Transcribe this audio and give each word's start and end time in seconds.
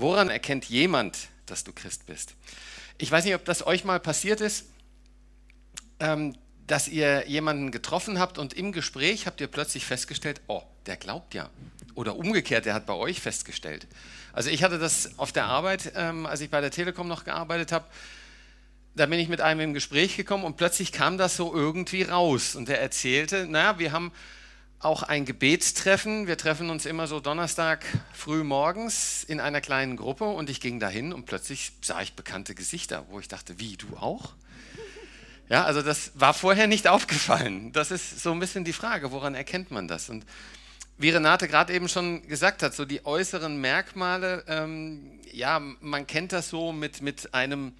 Woran 0.00 0.30
erkennt 0.30 0.64
jemand, 0.64 1.28
dass 1.44 1.62
du 1.62 1.74
Christ 1.74 2.06
bist? 2.06 2.34
Ich 2.96 3.10
weiß 3.10 3.26
nicht, 3.26 3.34
ob 3.34 3.44
das 3.44 3.66
euch 3.66 3.84
mal 3.84 4.00
passiert 4.00 4.40
ist, 4.40 4.64
ähm, 5.98 6.34
dass 6.66 6.88
ihr 6.88 7.28
jemanden 7.28 7.70
getroffen 7.70 8.18
habt 8.18 8.38
und 8.38 8.54
im 8.54 8.72
Gespräch 8.72 9.26
habt 9.26 9.42
ihr 9.42 9.46
plötzlich 9.46 9.84
festgestellt, 9.84 10.40
oh, 10.46 10.62
der 10.86 10.96
glaubt 10.96 11.34
ja. 11.34 11.50
Oder 11.94 12.16
umgekehrt, 12.16 12.64
der 12.64 12.72
hat 12.72 12.86
bei 12.86 12.94
euch 12.94 13.20
festgestellt. 13.20 13.86
Also 14.32 14.48
ich 14.48 14.62
hatte 14.62 14.78
das 14.78 15.18
auf 15.18 15.32
der 15.32 15.44
Arbeit, 15.44 15.92
ähm, 15.94 16.24
als 16.24 16.40
ich 16.40 16.48
bei 16.48 16.62
der 16.62 16.70
Telekom 16.70 17.06
noch 17.06 17.24
gearbeitet 17.24 17.70
habe. 17.70 17.84
Da 18.94 19.04
bin 19.04 19.20
ich 19.20 19.28
mit 19.28 19.42
einem 19.42 19.60
im 19.60 19.74
Gespräch 19.74 20.16
gekommen 20.16 20.44
und 20.44 20.56
plötzlich 20.56 20.92
kam 20.92 21.18
das 21.18 21.36
so 21.36 21.54
irgendwie 21.54 22.04
raus. 22.04 22.54
Und 22.54 22.70
der 22.70 22.80
erzählte, 22.80 23.46
naja, 23.46 23.78
wir 23.78 23.92
haben 23.92 24.12
auch 24.80 25.02
ein 25.02 25.26
Gebetstreffen. 25.26 26.26
Wir 26.26 26.38
treffen 26.38 26.70
uns 26.70 26.86
immer 26.86 27.06
so 27.06 27.20
Donnerstag 27.20 27.84
früh 28.14 28.42
morgens 28.42 29.24
in 29.24 29.38
einer 29.38 29.60
kleinen 29.60 29.96
Gruppe 29.96 30.24
und 30.24 30.48
ich 30.48 30.60
ging 30.60 30.80
dahin 30.80 31.12
und 31.12 31.26
plötzlich 31.26 31.72
sah 31.82 32.00
ich 32.00 32.14
bekannte 32.14 32.54
Gesichter, 32.54 33.04
wo 33.10 33.20
ich 33.20 33.28
dachte, 33.28 33.60
wie, 33.60 33.76
du 33.76 33.96
auch? 33.98 34.32
Ja, 35.50 35.64
also 35.64 35.82
das 35.82 36.12
war 36.14 36.32
vorher 36.32 36.66
nicht 36.66 36.88
aufgefallen. 36.88 37.72
Das 37.72 37.90
ist 37.90 38.20
so 38.20 38.32
ein 38.32 38.40
bisschen 38.40 38.64
die 38.64 38.72
Frage, 38.72 39.12
woran 39.12 39.34
erkennt 39.34 39.70
man 39.70 39.86
das? 39.86 40.08
Und 40.08 40.24
wie 40.96 41.10
Renate 41.10 41.46
gerade 41.46 41.74
eben 41.74 41.88
schon 41.88 42.26
gesagt 42.26 42.62
hat, 42.62 42.74
so 42.74 42.86
die 42.86 43.04
äußeren 43.04 43.60
Merkmale, 43.60 44.44
ähm, 44.48 45.20
ja, 45.30 45.58
man 45.58 46.06
kennt 46.06 46.32
das 46.32 46.48
so 46.48 46.72
mit, 46.72 47.02
mit 47.02 47.34
einem 47.34 47.74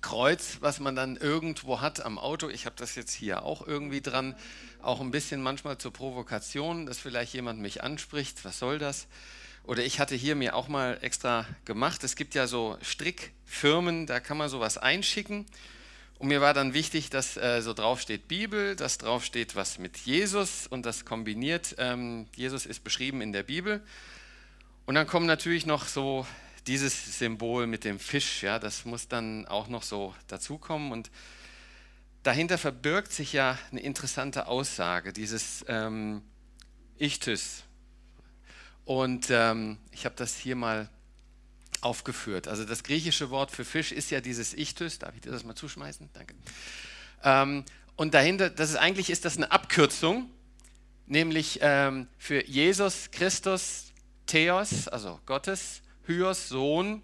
Kreuz, 0.00 0.58
was 0.60 0.80
man 0.80 0.96
dann 0.96 1.16
irgendwo 1.16 1.80
hat 1.80 2.04
am 2.04 2.18
Auto. 2.18 2.48
Ich 2.48 2.66
habe 2.66 2.76
das 2.76 2.96
jetzt 2.96 3.12
hier 3.12 3.44
auch 3.44 3.64
irgendwie 3.64 4.00
dran 4.00 4.34
auch 4.86 5.00
ein 5.00 5.10
bisschen 5.10 5.42
manchmal 5.42 5.78
zur 5.78 5.92
Provokation, 5.92 6.86
dass 6.86 6.98
vielleicht 6.98 7.34
jemand 7.34 7.60
mich 7.60 7.82
anspricht, 7.82 8.44
was 8.44 8.58
soll 8.58 8.78
das? 8.78 9.06
Oder 9.64 9.84
ich 9.84 9.98
hatte 9.98 10.14
hier 10.14 10.36
mir 10.36 10.54
auch 10.54 10.68
mal 10.68 10.98
extra 11.02 11.44
gemacht, 11.64 12.04
es 12.04 12.14
gibt 12.14 12.34
ja 12.34 12.46
so 12.46 12.78
Strickfirmen, 12.82 14.06
da 14.06 14.20
kann 14.20 14.36
man 14.36 14.48
sowas 14.48 14.78
einschicken. 14.78 15.44
Und 16.18 16.28
mir 16.28 16.40
war 16.40 16.54
dann 16.54 16.72
wichtig, 16.72 17.10
dass 17.10 17.36
äh, 17.36 17.60
so 17.60 17.74
drauf 17.74 18.00
steht 18.00 18.26
Bibel, 18.28 18.74
dass 18.74 18.96
drauf 18.96 19.24
steht 19.24 19.54
was 19.54 19.78
mit 19.78 19.98
Jesus 19.98 20.66
und 20.66 20.86
das 20.86 21.04
kombiniert. 21.04 21.74
Ähm, 21.78 22.26
Jesus 22.34 22.64
ist 22.64 22.84
beschrieben 22.84 23.20
in 23.20 23.32
der 23.32 23.42
Bibel. 23.42 23.82
Und 24.86 24.94
dann 24.94 25.06
kommt 25.06 25.26
natürlich 25.26 25.66
noch 25.66 25.86
so 25.86 26.26
dieses 26.66 27.18
Symbol 27.18 27.66
mit 27.66 27.84
dem 27.84 27.98
Fisch, 27.98 28.42
ja, 28.42 28.58
das 28.58 28.84
muss 28.84 29.08
dann 29.08 29.46
auch 29.46 29.68
noch 29.68 29.82
so 29.82 30.14
dazukommen. 30.28 30.90
Und 30.90 31.10
dahinter 32.26 32.58
verbirgt 32.58 33.12
sich 33.12 33.32
ja 33.32 33.58
eine 33.70 33.80
interessante 33.80 34.48
Aussage, 34.48 35.12
dieses 35.12 35.64
ähm, 35.68 36.22
Ichthys. 36.98 37.62
Und 38.84 39.28
ähm, 39.30 39.78
ich 39.92 40.04
habe 40.04 40.16
das 40.16 40.36
hier 40.36 40.56
mal 40.56 40.88
aufgeführt. 41.80 42.48
Also 42.48 42.64
das 42.64 42.82
griechische 42.82 43.30
Wort 43.30 43.50
für 43.50 43.64
Fisch 43.64 43.92
ist 43.92 44.10
ja 44.10 44.20
dieses 44.20 44.54
Ichthys. 44.54 44.98
Darf 44.98 45.14
ich 45.14 45.20
dir 45.20 45.30
das 45.30 45.44
mal 45.44 45.54
zuschmeißen? 45.54 46.10
Danke. 46.12 46.34
Ähm, 47.22 47.64
und 47.94 48.14
dahinter, 48.14 48.50
das 48.50 48.70
ist 48.70 48.76
eigentlich 48.76 49.10
ist 49.10 49.24
das 49.24 49.36
eine 49.36 49.50
Abkürzung, 49.52 50.28
nämlich 51.06 51.60
ähm, 51.62 52.08
für 52.18 52.44
Jesus 52.44 53.10
Christus 53.10 53.92
Theos, 54.26 54.88
also 54.88 55.20
Gottes, 55.26 55.82
Hyos 56.06 56.48
Sohn, 56.48 57.02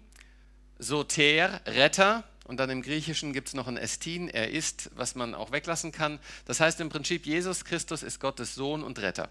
Soter 0.79 1.61
Retter 1.65 2.23
und 2.43 2.57
dann 2.57 2.69
im 2.69 2.81
Griechischen 2.81 3.33
gibt 3.33 3.49
es 3.49 3.53
noch 3.53 3.67
ein 3.67 3.77
Estin, 3.77 4.27
er 4.27 4.49
ist, 4.51 4.89
was 4.95 5.15
man 5.15 5.33
auch 5.33 5.51
weglassen 5.51 5.91
kann. 5.91 6.19
Das 6.45 6.59
heißt 6.59 6.79
im 6.81 6.89
Prinzip, 6.89 7.25
Jesus 7.25 7.63
Christus 7.63 8.03
ist 8.03 8.19
Gottes 8.19 8.55
Sohn 8.55 8.83
und 8.83 8.99
Retter. 8.99 9.29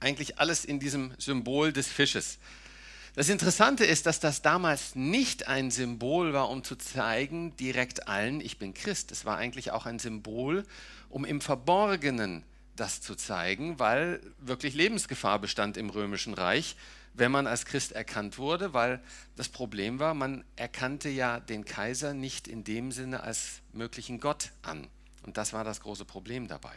Eigentlich 0.00 0.38
alles 0.38 0.64
in 0.64 0.80
diesem 0.80 1.12
Symbol 1.18 1.72
des 1.72 1.88
Fisches. 1.88 2.38
Das 3.14 3.28
Interessante 3.28 3.84
ist, 3.84 4.06
dass 4.06 4.20
das 4.20 4.40
damals 4.40 4.94
nicht 4.94 5.46
ein 5.46 5.70
Symbol 5.70 6.32
war, 6.32 6.48
um 6.48 6.64
zu 6.64 6.76
zeigen, 6.76 7.54
direkt 7.56 8.08
allen, 8.08 8.40
ich 8.40 8.58
bin 8.58 8.72
Christ. 8.72 9.12
Es 9.12 9.26
war 9.26 9.36
eigentlich 9.36 9.70
auch 9.70 9.84
ein 9.84 9.98
Symbol, 9.98 10.64
um 11.10 11.26
im 11.26 11.42
Verborgenen 11.42 12.42
das 12.74 13.02
zu 13.02 13.14
zeigen, 13.14 13.78
weil 13.78 14.20
wirklich 14.38 14.72
Lebensgefahr 14.74 15.38
bestand 15.38 15.76
im 15.76 15.90
römischen 15.90 16.32
Reich 16.32 16.74
wenn 17.14 17.30
man 17.30 17.46
als 17.46 17.66
Christ 17.66 17.92
erkannt 17.92 18.38
wurde, 18.38 18.72
weil 18.72 19.02
das 19.36 19.48
Problem 19.48 19.98
war, 19.98 20.14
man 20.14 20.44
erkannte 20.56 21.08
ja 21.08 21.40
den 21.40 21.64
Kaiser 21.64 22.14
nicht 22.14 22.48
in 22.48 22.64
dem 22.64 22.92
Sinne 22.92 23.22
als 23.22 23.60
möglichen 23.72 24.20
Gott 24.20 24.50
an. 24.62 24.88
Und 25.22 25.36
das 25.36 25.52
war 25.52 25.64
das 25.64 25.80
große 25.80 26.04
Problem 26.04 26.48
dabei. 26.48 26.74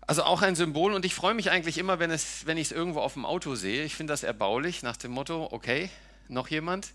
Also 0.00 0.24
auch 0.24 0.42
ein 0.42 0.56
Symbol 0.56 0.94
und 0.94 1.04
ich 1.04 1.14
freue 1.14 1.34
mich 1.34 1.50
eigentlich 1.50 1.78
immer, 1.78 1.98
wenn, 1.98 2.10
es, 2.10 2.44
wenn 2.46 2.58
ich 2.58 2.68
es 2.68 2.72
irgendwo 2.72 3.00
auf 3.00 3.14
dem 3.14 3.24
Auto 3.24 3.54
sehe. 3.54 3.84
Ich 3.84 3.94
finde 3.94 4.12
das 4.12 4.24
erbaulich 4.24 4.82
nach 4.82 4.96
dem 4.96 5.12
Motto, 5.12 5.48
okay, 5.52 5.90
noch 6.28 6.48
jemand? 6.48 6.92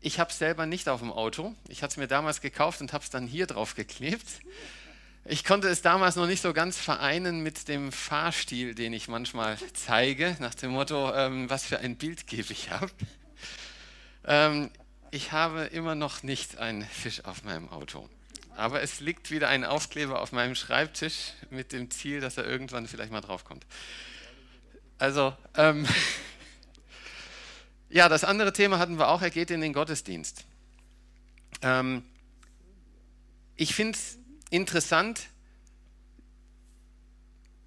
Ich 0.00 0.20
habe 0.20 0.30
es 0.30 0.38
selber 0.38 0.66
nicht 0.66 0.88
auf 0.88 1.00
dem 1.00 1.10
Auto. 1.12 1.54
Ich 1.68 1.82
hatte 1.82 1.92
es 1.92 1.96
mir 1.96 2.06
damals 2.06 2.40
gekauft 2.40 2.80
und 2.80 2.92
habe 2.92 3.02
es 3.02 3.10
dann 3.10 3.26
hier 3.26 3.46
drauf 3.46 3.74
geklebt. 3.74 4.26
Ich 5.26 5.42
konnte 5.42 5.68
es 5.68 5.80
damals 5.80 6.16
noch 6.16 6.26
nicht 6.26 6.42
so 6.42 6.52
ganz 6.52 6.76
vereinen 6.76 7.42
mit 7.42 7.68
dem 7.68 7.92
Fahrstil, 7.92 8.74
den 8.74 8.92
ich 8.92 9.08
manchmal 9.08 9.56
zeige, 9.72 10.36
nach 10.38 10.54
dem 10.54 10.72
Motto, 10.72 11.14
ähm, 11.14 11.48
was 11.48 11.64
für 11.64 11.78
ein 11.78 11.96
Bild 11.96 12.26
gebe 12.26 12.52
ich 12.52 12.70
ab. 12.72 12.90
Ähm, 14.24 14.70
ich 15.10 15.32
habe 15.32 15.62
immer 15.64 15.94
noch 15.94 16.22
nicht 16.22 16.58
einen 16.58 16.84
Fisch 16.84 17.24
auf 17.24 17.42
meinem 17.42 17.70
Auto. 17.70 18.06
Aber 18.54 18.82
es 18.82 19.00
liegt 19.00 19.30
wieder 19.30 19.48
ein 19.48 19.64
Aufkleber 19.64 20.20
auf 20.20 20.32
meinem 20.32 20.54
Schreibtisch 20.54 21.32
mit 21.48 21.72
dem 21.72 21.90
Ziel, 21.90 22.20
dass 22.20 22.36
er 22.36 22.44
irgendwann 22.44 22.86
vielleicht 22.86 23.10
mal 23.10 23.22
draufkommt. 23.22 23.64
Also, 24.98 25.34
ähm, 25.56 25.88
ja, 27.88 28.10
das 28.10 28.24
andere 28.24 28.52
Thema 28.52 28.78
hatten 28.78 28.98
wir 28.98 29.08
auch, 29.08 29.22
er 29.22 29.30
geht 29.30 29.50
in 29.50 29.62
den 29.62 29.72
Gottesdienst. 29.72 30.44
Ähm, 31.62 32.04
ich 33.56 33.74
finde 33.74 33.96
es 33.98 34.18
interessant, 34.54 35.28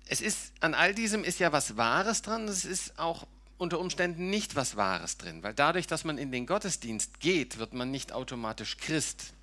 es 0.07 0.21
ist 0.21 0.53
an 0.61 0.73
all 0.73 0.95
diesem 0.95 1.23
ist 1.23 1.39
ja 1.39 1.51
was 1.51 1.75
Wahres 1.75 2.21
dran, 2.21 2.47
es 2.47 2.63
ist 2.63 2.97
auch 2.97 3.27
unter 3.57 3.79
Umständen 3.79 4.29
nicht 4.29 4.55
was 4.55 4.77
Wahres 4.77 5.17
drin, 5.17 5.43
weil 5.43 5.53
dadurch, 5.53 5.87
dass 5.87 6.05
man 6.05 6.17
in 6.17 6.31
den 6.31 6.45
Gottesdienst 6.45 7.19
geht, 7.19 7.57
wird 7.57 7.73
man 7.73 7.91
nicht 7.91 8.13
automatisch 8.13 8.77
Christ. 8.77 9.33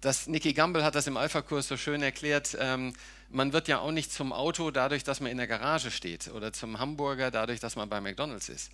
Das, 0.00 0.26
Nicky 0.26 0.54
Gamble 0.54 0.82
hat 0.82 0.94
das 0.94 1.06
im 1.06 1.18
Alpha-Kurs 1.18 1.68
so 1.68 1.76
schön 1.76 2.02
erklärt. 2.02 2.56
Ähm, 2.58 2.94
man 3.28 3.52
wird 3.52 3.68
ja 3.68 3.80
auch 3.80 3.90
nicht 3.90 4.10
zum 4.10 4.32
Auto 4.32 4.70
dadurch, 4.70 5.04
dass 5.04 5.20
man 5.20 5.30
in 5.30 5.36
der 5.36 5.46
Garage 5.46 5.90
steht 5.90 6.28
oder 6.28 6.54
zum 6.54 6.78
Hamburger 6.78 7.30
dadurch, 7.30 7.60
dass 7.60 7.76
man 7.76 7.90
bei 7.90 8.00
McDonald's 8.00 8.48
ist. 8.48 8.70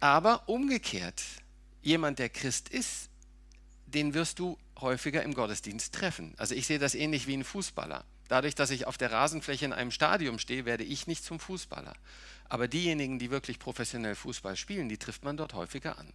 Aber 0.00 0.48
umgekehrt, 0.48 1.22
jemand, 1.82 2.18
der 2.18 2.30
Christ 2.30 2.68
ist, 2.68 3.08
den 3.86 4.14
wirst 4.14 4.40
du 4.40 4.58
häufiger 4.82 5.22
im 5.22 5.34
Gottesdienst 5.34 5.94
treffen. 5.94 6.34
Also 6.36 6.54
ich 6.54 6.66
sehe 6.66 6.78
das 6.78 6.94
ähnlich 6.94 7.26
wie 7.26 7.36
ein 7.36 7.44
Fußballer. 7.44 8.04
Dadurch, 8.28 8.54
dass 8.54 8.70
ich 8.70 8.86
auf 8.86 8.98
der 8.98 9.12
Rasenfläche 9.12 9.64
in 9.64 9.72
einem 9.72 9.90
Stadion 9.90 10.38
stehe, 10.38 10.64
werde 10.64 10.84
ich 10.84 11.06
nicht 11.06 11.24
zum 11.24 11.38
Fußballer. 11.38 11.94
Aber 12.48 12.68
diejenigen, 12.68 13.18
die 13.18 13.30
wirklich 13.30 13.58
professionell 13.58 14.14
Fußball 14.14 14.56
spielen, 14.56 14.88
die 14.88 14.98
trifft 14.98 15.24
man 15.24 15.36
dort 15.36 15.54
häufiger 15.54 15.98
an. 15.98 16.12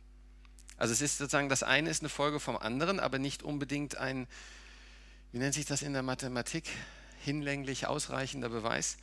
Also 0.78 0.94
es 0.94 1.02
ist 1.02 1.18
sozusagen, 1.18 1.50
das 1.50 1.64
eine 1.64 1.90
ist 1.90 2.02
eine 2.02 2.10
Folge 2.10 2.40
vom 2.40 2.58
anderen, 2.58 3.00
aber 3.00 3.18
nicht 3.18 3.42
unbedingt 3.42 3.98
ein, 3.98 4.28
wie 5.32 5.40
nennt 5.40 5.56
sich 5.56 5.66
das 5.66 5.82
in 5.82 5.94
der 5.94 6.04
Mathematik, 6.04 6.70
hinlänglich 7.24 7.88
ausreichender 7.88 8.50
Beweis. 8.50 8.98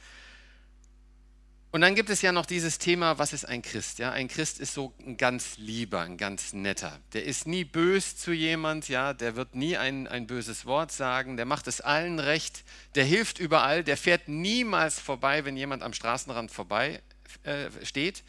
Und 1.74 1.80
dann 1.80 1.96
gibt 1.96 2.08
es 2.08 2.22
ja 2.22 2.30
noch 2.30 2.46
dieses 2.46 2.78
Thema, 2.78 3.18
was 3.18 3.32
ist 3.32 3.46
ein 3.46 3.60
Christ? 3.60 3.98
Ja, 3.98 4.12
ein 4.12 4.28
Christ 4.28 4.60
ist 4.60 4.74
so 4.74 4.94
ein 5.04 5.16
ganz 5.16 5.56
lieber, 5.58 6.02
ein 6.02 6.16
ganz 6.16 6.52
netter. 6.52 7.00
Der 7.14 7.24
ist 7.24 7.48
nie 7.48 7.64
bös 7.64 8.16
zu 8.16 8.30
jemand, 8.30 8.88
ja, 8.88 9.12
der 9.12 9.34
wird 9.34 9.56
nie 9.56 9.76
ein, 9.76 10.06
ein 10.06 10.28
böses 10.28 10.66
Wort 10.66 10.92
sagen, 10.92 11.36
der 11.36 11.46
macht 11.46 11.66
es 11.66 11.80
allen 11.80 12.20
recht, 12.20 12.62
der 12.94 13.02
hilft 13.02 13.40
überall, 13.40 13.82
der 13.82 13.96
fährt 13.96 14.28
niemals 14.28 15.00
vorbei, 15.00 15.44
wenn 15.44 15.56
jemand 15.56 15.82
am 15.82 15.94
Straßenrand 15.94 16.52
vorbei 16.52 17.02
äh, 17.42 17.68
steht. 17.82 18.22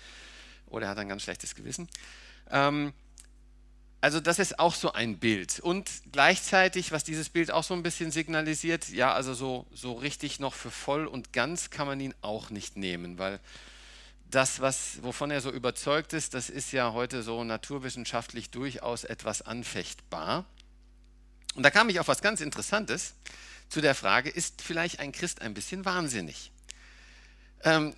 Oder 0.65 0.87
er 0.87 0.89
hat 0.89 0.97
ein 0.97 1.09
ganz 1.09 1.21
schlechtes 1.21 1.53
Gewissen. 1.53 1.87
Ähm, 2.49 2.93
also 4.05 4.19
das 4.19 4.37
ist 4.37 4.59
auch 4.59 4.75
so 4.75 4.93
ein 4.93 5.17
Bild. 5.17 5.59
Und 5.59 5.89
gleichzeitig, 6.11 6.91
was 6.91 7.03
dieses 7.03 7.29
Bild 7.29 7.49
auch 7.49 7.63
so 7.63 7.73
ein 7.73 7.81
bisschen 7.81 8.11
signalisiert, 8.11 8.89
ja, 8.89 9.11
also 9.11 9.33
so, 9.33 9.65
so 9.73 9.93
richtig 9.93 10.39
noch 10.39 10.53
für 10.53 10.69
voll 10.69 11.07
und 11.07 11.33
ganz 11.33 11.71
kann 11.71 11.87
man 11.87 11.99
ihn 11.99 12.13
auch 12.21 12.51
nicht 12.51 12.77
nehmen, 12.77 13.17
weil 13.17 13.39
das, 14.29 14.61
was, 14.61 15.01
wovon 15.01 15.31
er 15.31 15.41
so 15.41 15.49
überzeugt 15.49 16.13
ist, 16.13 16.35
das 16.35 16.51
ist 16.51 16.71
ja 16.71 16.93
heute 16.93 17.23
so 17.23 17.43
naturwissenschaftlich 17.43 18.51
durchaus 18.51 19.05
etwas 19.05 19.41
anfechtbar. 19.41 20.45
Und 21.55 21.63
da 21.63 21.71
kam 21.71 21.89
ich 21.89 21.99
auf 21.99 22.07
was 22.07 22.21
ganz 22.21 22.41
Interessantes 22.41 23.15
zu 23.69 23.81
der 23.81 23.95
Frage, 23.95 24.29
ist 24.29 24.61
vielleicht 24.61 24.99
ein 24.99 25.13
Christ 25.13 25.41
ein 25.41 25.55
bisschen 25.55 25.83
wahnsinnig? 25.83 26.51
Ähm, 27.63 27.95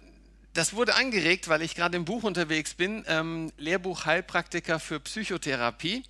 das 0.57 0.74
wurde 0.74 0.95
angeregt, 0.95 1.50
weil 1.50 1.62
ich 1.62 1.75
gerade 1.75 1.95
im 1.95 2.06
Buch 2.06 2.24
unterwegs 2.24 2.74
bin, 2.74 3.06
ähm, 3.07 3.51
Lehrbuch 3.57 4.06
Heilpraktiker 4.06 4.80
für 4.80 5.00
Psychotherapie 5.00 6.04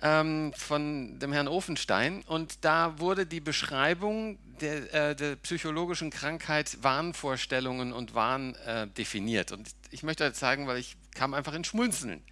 ähm, 0.00 0.54
von 0.56 1.18
dem 1.18 1.30
Herrn 1.30 1.46
Ofenstein. 1.46 2.22
Und 2.22 2.64
da 2.64 2.98
wurde 2.98 3.26
die 3.26 3.40
Beschreibung 3.40 4.38
der, 4.62 5.10
äh, 5.10 5.14
der 5.14 5.36
psychologischen 5.36 6.08
Krankheit 6.08 6.82
Wahnvorstellungen 6.82 7.92
und 7.92 8.14
Wahn 8.14 8.54
äh, 8.66 8.86
definiert. 8.86 9.52
Und 9.52 9.68
ich 9.90 10.02
möchte 10.02 10.24
das 10.24 10.38
zeigen, 10.38 10.66
weil 10.66 10.78
ich 10.78 10.96
kam 11.14 11.34
einfach 11.34 11.52
in 11.52 11.64
Schmunzeln. 11.64 12.22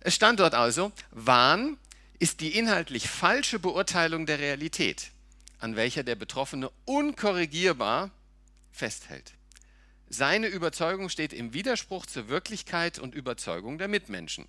Es 0.00 0.14
stand 0.14 0.40
dort 0.40 0.54
also, 0.54 0.92
Wahn 1.10 1.76
ist 2.18 2.40
die 2.40 2.56
inhaltlich 2.56 3.10
falsche 3.10 3.58
Beurteilung 3.58 4.24
der 4.24 4.38
Realität, 4.38 5.10
an 5.58 5.76
welcher 5.76 6.04
der 6.04 6.14
Betroffene 6.14 6.70
unkorrigierbar 6.86 8.10
festhält. 8.72 9.34
Seine 10.16 10.46
Überzeugung 10.46 11.08
steht 11.08 11.32
im 11.32 11.54
Widerspruch 11.54 12.06
zur 12.06 12.28
Wirklichkeit 12.28 13.00
und 13.00 13.16
Überzeugung 13.16 13.78
der 13.78 13.88
Mitmenschen. 13.88 14.46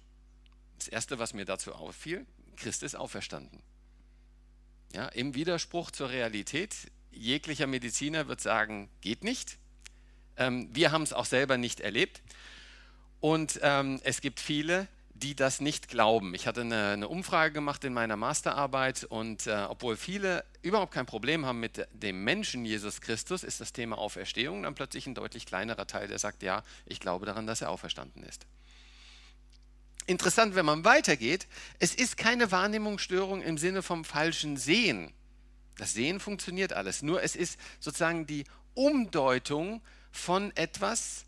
Das 0.77 0.87
Erste, 0.87 1.17
was 1.17 1.33
mir 1.33 1.45
dazu 1.45 1.73
auffiel, 1.73 2.27
Christ 2.55 2.83
ist 2.83 2.95
auferstanden. 2.95 3.63
Ja, 4.93 5.07
Im 5.07 5.33
Widerspruch 5.33 5.89
zur 5.89 6.11
Realität, 6.11 6.75
jeglicher 7.09 7.65
Mediziner 7.65 8.27
wird 8.27 8.41
sagen, 8.41 8.91
geht 9.01 9.23
nicht. 9.23 9.57
Ähm, 10.37 10.69
wir 10.71 10.91
haben 10.91 11.01
es 11.01 11.13
auch 11.13 11.25
selber 11.25 11.57
nicht 11.57 11.79
erlebt. 11.79 12.21
Und 13.19 13.59
ähm, 13.63 13.99
es 14.03 14.21
gibt 14.21 14.39
viele, 14.39 14.87
die 15.15 15.33
das 15.33 15.61
nicht 15.61 15.87
glauben. 15.87 16.35
Ich 16.35 16.45
hatte 16.45 16.61
eine, 16.61 16.89
eine 16.89 17.07
Umfrage 17.07 17.53
gemacht 17.53 17.85
in 17.85 17.93
meiner 17.93 18.17
Masterarbeit 18.17 19.05
und 19.05 19.47
äh, 19.47 19.65
obwohl 19.69 19.95
viele 19.95 20.43
überhaupt 20.61 20.93
kein 20.93 21.05
Problem 21.05 21.45
haben 21.45 21.61
mit 21.61 21.87
dem 21.93 22.25
Menschen 22.25 22.65
Jesus 22.65 22.99
Christus, 22.99 23.43
ist 23.43 23.61
das 23.61 23.71
Thema 23.71 23.97
Auferstehung 23.97 24.63
dann 24.63 24.75
plötzlich 24.75 25.07
ein 25.07 25.15
deutlich 25.15 25.45
kleinerer 25.45 25.87
Teil, 25.87 26.09
der 26.09 26.19
sagt, 26.19 26.43
ja, 26.43 26.63
ich 26.85 26.99
glaube 26.99 27.25
daran, 27.25 27.47
dass 27.47 27.61
er 27.61 27.69
auferstanden 27.69 28.23
ist. 28.23 28.45
Interessant, 30.05 30.53
wenn 30.53 30.65
man 30.65 30.83
weitergeht, 30.83 31.47
es 31.79 31.95
ist 31.95 32.17
keine 32.17 32.51
Wahrnehmungsstörung 32.51 33.41
im 33.41 33.57
Sinne 33.57 33.81
vom 33.81 34.03
falschen 34.03 34.57
Sehen. 34.57 35.13
Das 35.77 35.93
Sehen 35.93 36.19
funktioniert 36.19 36.73
alles, 36.73 37.01
nur 37.01 37.23
es 37.23 37.37
ist 37.37 37.57
sozusagen 37.79 38.27
die 38.27 38.43
Umdeutung 38.73 39.81
von 40.11 40.55
etwas, 40.55 41.24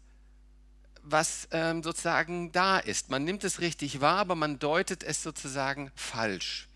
was 1.12 1.48
ähm, 1.52 1.84
sozusagen 1.84 2.52
da 2.52 2.78
ist. 2.80 3.10
Man 3.10 3.24
nimmt 3.24 3.44
es 3.44 3.62
richtig 3.62 4.02
wahr, 4.02 4.20
aber 4.20 4.36
man 4.36 4.60
deutet 4.60 5.04
es 5.04 5.24
sozusagen 5.24 5.92
falsch. 5.96 6.68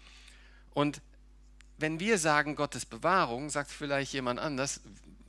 Und 0.74 1.02
wenn 1.78 2.00
wir 2.00 2.18
sagen 2.18 2.56
Gottes 2.56 2.86
Bewahrung, 2.86 3.50
sagt 3.50 3.72
vielleicht 3.72 4.14
jemand 4.14 4.40
anders, 4.40 4.82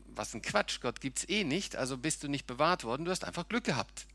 was 0.06 0.34
ein 0.34 0.43
Quatsch, 0.43 0.81
Gott 0.81 1.00
gibt 1.00 1.19
es 1.19 1.28
eh 1.28 1.44
nicht, 1.44 1.76
also 1.76 1.96
bist 1.96 2.22
du 2.22 2.28
nicht 2.28 2.46
bewahrt 2.46 2.84
worden, 2.84 3.04
du 3.04 3.10
hast 3.10 3.25
einfach 3.25 3.49
Glück 3.49 3.64
gehabt. 3.64 4.06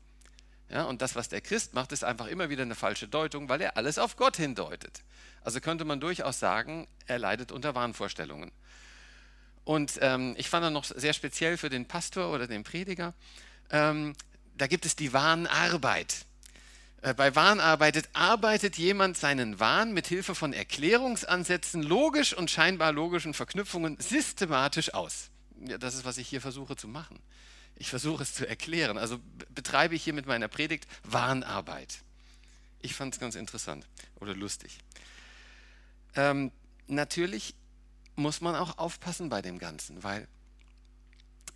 Ja, 0.70 0.84
und 0.84 1.00
das, 1.00 1.16
was 1.16 1.28
der 1.28 1.40
Christ 1.40 1.74
macht, 1.74 1.92
ist 1.92 2.04
einfach 2.04 2.26
immer 2.26 2.50
wieder 2.50 2.62
eine 2.62 2.74
falsche 2.74 3.08
Deutung, 3.08 3.48
weil 3.48 3.60
er 3.60 3.76
alles 3.76 3.98
auf 3.98 4.16
Gott 4.16 4.36
hindeutet. 4.36 5.02
Also 5.42 5.60
könnte 5.60 5.84
man 5.84 5.98
durchaus 5.98 6.38
sagen, 6.38 6.86
er 7.06 7.18
leidet 7.18 7.52
unter 7.52 7.74
Wahnvorstellungen. 7.74 8.52
Und 9.64 9.98
ähm, 10.02 10.34
ich 10.38 10.48
fand 10.48 10.64
dann 10.64 10.72
noch 10.72 10.84
sehr 10.84 11.12
speziell 11.12 11.56
für 11.56 11.70
den 11.70 11.86
Pastor 11.86 12.32
oder 12.32 12.46
den 12.46 12.64
Prediger, 12.64 13.14
ähm, 13.70 14.14
da 14.58 14.66
gibt 14.66 14.86
es 14.86 14.96
die 14.96 15.12
Wahnarbeit. 15.12 16.26
Äh, 17.02 17.14
bei 17.14 17.34
Wahnarbeit 17.34 18.08
arbeitet 18.12 18.76
jemand 18.76 19.16
seinen 19.16 19.60
Wahn 19.60 19.92
mit 19.92 20.06
Hilfe 20.06 20.34
von 20.34 20.52
Erklärungsansätzen, 20.52 21.82
logisch 21.82 22.34
und 22.34 22.50
scheinbar 22.50 22.92
logischen 22.92 23.34
Verknüpfungen 23.34 23.98
systematisch 24.00 24.94
aus. 24.94 25.30
Ja, 25.64 25.78
das 25.78 25.94
ist, 25.94 26.04
was 26.04 26.18
ich 26.18 26.28
hier 26.28 26.40
versuche 26.40 26.76
zu 26.76 26.88
machen. 26.88 27.18
Ich 27.76 27.90
versuche 27.90 28.22
es 28.22 28.34
zu 28.34 28.46
erklären. 28.48 28.98
Also 28.98 29.20
betreibe 29.54 29.94
ich 29.94 30.02
hier 30.02 30.12
mit 30.12 30.26
meiner 30.26 30.48
Predigt 30.48 30.86
Wahnarbeit. 31.04 31.98
Ich 32.80 32.94
fand 32.94 33.14
es 33.14 33.20
ganz 33.20 33.36
interessant 33.36 33.86
oder 34.16 34.34
lustig. 34.34 34.78
Ähm, 36.14 36.50
natürlich 36.88 37.54
muss 38.16 38.40
man 38.40 38.56
auch 38.56 38.78
aufpassen 38.78 39.28
bei 39.28 39.42
dem 39.42 39.58
Ganzen, 39.58 40.02
weil 40.02 40.26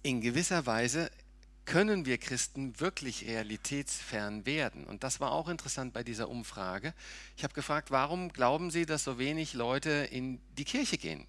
in 0.03 0.21
gewisser 0.21 0.67
Weise 0.67 1.11
können 1.65 2.07
wir 2.07 2.19
Christen 2.19 2.79
wirklich 2.81 3.27
realitätsfern 3.27 4.47
werden? 4.47 4.85
Und 4.85 5.05
das 5.05 5.21
war 5.21 5.33
auch 5.33 5.49
interessant 5.49 5.93
bei 5.93 6.03
dieser 6.03 6.29
Umfrage. 6.29 6.95
Ich 7.37 7.45
habe 7.45 7.55
gefragt, 7.55 7.91
warum 7.91 8.33
glauben 8.33 8.71
Sie, 8.71 8.87
dass 8.87 9.05
so 9.05 9.19
wenig 9.19 9.55
Leute 9.55 9.91
in 9.91 10.41
die 10.59 10.65
Kirche 10.65 10.99
gehen? 10.99 11.27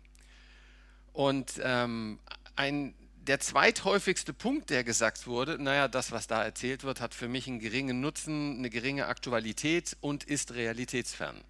Und 1.13 1.61
ähm, 1.63 2.19
ein, 2.55 2.93
der 3.15 3.39
zweithäufigste 3.39 4.33
Punkt, 4.33 4.69
der 4.69 4.83
gesagt 4.83 5.27
wurde, 5.27 5.61
naja, 5.61 5.87
das, 5.87 6.11
was 6.11 6.27
da 6.27 6.43
erzählt 6.43 6.83
wird, 6.83 6.99
hat 6.99 7.13
für 7.13 7.27
mich 7.27 7.47
einen 7.47 7.59
geringen 7.59 8.01
Nutzen, 8.01 8.57
eine 8.57 8.69
geringe 8.69 9.07
Aktualität 9.07 9.97
und 10.01 10.23
ist 10.23 10.53
realitätsfern. 10.53 11.43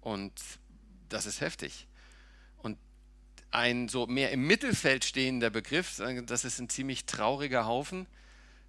Und 0.00 0.32
das 1.08 1.26
ist 1.26 1.40
heftig 1.40 1.87
ein 3.50 3.88
so 3.88 4.06
mehr 4.06 4.30
im 4.32 4.46
Mittelfeld 4.46 5.04
stehender 5.04 5.50
Begriff. 5.50 6.00
Das 6.26 6.44
ist 6.44 6.58
ein 6.58 6.68
ziemlich 6.68 7.06
trauriger 7.06 7.66
Haufen. 7.66 8.06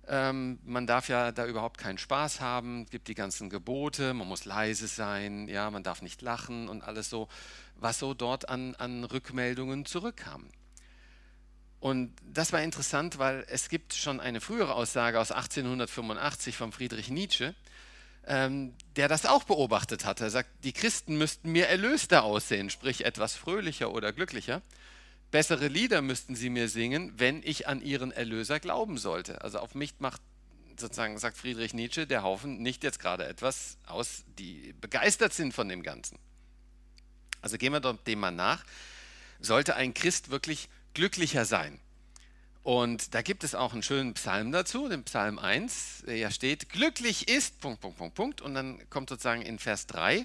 Ähm, 0.07 0.59
man 0.63 0.87
darf 0.87 1.07
ja 1.07 1.31
da 1.31 1.45
überhaupt 1.45 1.77
keinen 1.77 1.97
Spaß 1.97 2.41
haben. 2.41 2.85
Gibt 2.87 3.07
die 3.07 3.15
ganzen 3.15 3.49
Gebote, 3.49 4.13
man 4.13 4.27
muss 4.27 4.45
leise 4.45 4.87
sein, 4.87 5.47
ja, 5.47 5.69
man 5.69 5.83
darf 5.83 6.01
nicht 6.01 6.21
lachen 6.21 6.67
und 6.67 6.81
alles 6.81 7.09
so, 7.09 7.27
was 7.75 7.99
so 7.99 8.13
dort 8.13 8.49
an, 8.49 8.75
an 8.75 9.03
Rückmeldungen 9.03 9.85
zurückkam. 9.85 10.49
Und 11.79 12.13
das 12.23 12.51
war 12.51 12.61
interessant, 12.61 13.19
weil 13.19 13.45
es 13.47 13.69
gibt 13.69 13.93
schon 13.93 14.19
eine 14.19 14.41
frühere 14.41 14.73
Aussage 14.73 15.19
aus 15.19 15.31
1885 15.31 16.57
von 16.57 16.71
Friedrich 16.71 17.09
Nietzsche, 17.09 17.55
ähm, 18.29 18.75
der 18.95 19.07
das 19.07 19.25
auch 19.25 19.43
beobachtet 19.43 20.05
hat. 20.05 20.21
Er 20.21 20.29
sagt, 20.29 20.49
die 20.63 20.71
Christen 20.71 21.17
müssten 21.17 21.51
mir 21.51 21.67
erlöster 21.67 22.23
aussehen, 22.23 22.69
sprich 22.69 23.03
etwas 23.03 23.35
fröhlicher 23.35 23.91
oder 23.91 24.13
glücklicher. 24.13 24.61
Bessere 25.31 25.67
Lieder 25.67 26.01
müssten 26.01 26.35
sie 26.35 26.49
mir 26.49 26.69
singen, 26.69 27.13
wenn 27.17 27.41
ich 27.43 27.67
an 27.67 27.81
ihren 27.81 28.11
Erlöser 28.11 28.59
glauben 28.59 28.97
sollte. 28.97 29.41
Also 29.41 29.59
auf 29.59 29.75
mich 29.75 29.95
macht 29.99 30.21
sozusagen, 30.77 31.17
sagt 31.17 31.37
Friedrich 31.37 31.73
Nietzsche, 31.73 32.07
der 32.07 32.23
Haufen 32.23 32.61
nicht 32.61 32.83
jetzt 32.83 32.99
gerade 32.99 33.25
etwas 33.25 33.77
aus, 33.85 34.23
die 34.37 34.73
begeistert 34.79 35.33
sind 35.33 35.53
von 35.53 35.67
dem 35.67 35.83
Ganzen. 35.83 36.17
Also 37.41 37.57
gehen 37.57 37.73
wir 37.73 37.79
dem 37.79 38.19
mal 38.19 38.31
nach. 38.31 38.63
Sollte 39.39 39.75
ein 39.75 39.93
Christ 39.93 40.29
wirklich 40.29 40.69
glücklicher 40.93 41.45
sein? 41.45 41.79
Und 42.69 43.15
da 43.15 43.23
gibt 43.23 43.43
es 43.43 43.55
auch 43.55 43.73
einen 43.73 43.81
schönen 43.81 44.13
Psalm 44.13 44.51
dazu, 44.51 44.89
den 44.89 45.03
Psalm 45.03 45.39
1, 45.39 46.03
der 46.05 46.17
ja 46.17 46.29
steht, 46.29 46.69
glücklich 46.69 47.27
ist, 47.27 47.59
Punkt, 47.61 47.81
Punkt, 47.81 47.97
Punkt, 47.97 48.13
Punkt. 48.13 48.41
Und 48.41 48.53
dann 48.53 48.87
kommt 48.91 49.09
sozusagen 49.09 49.41
in 49.41 49.57
Vers 49.57 49.87
3, 49.87 50.23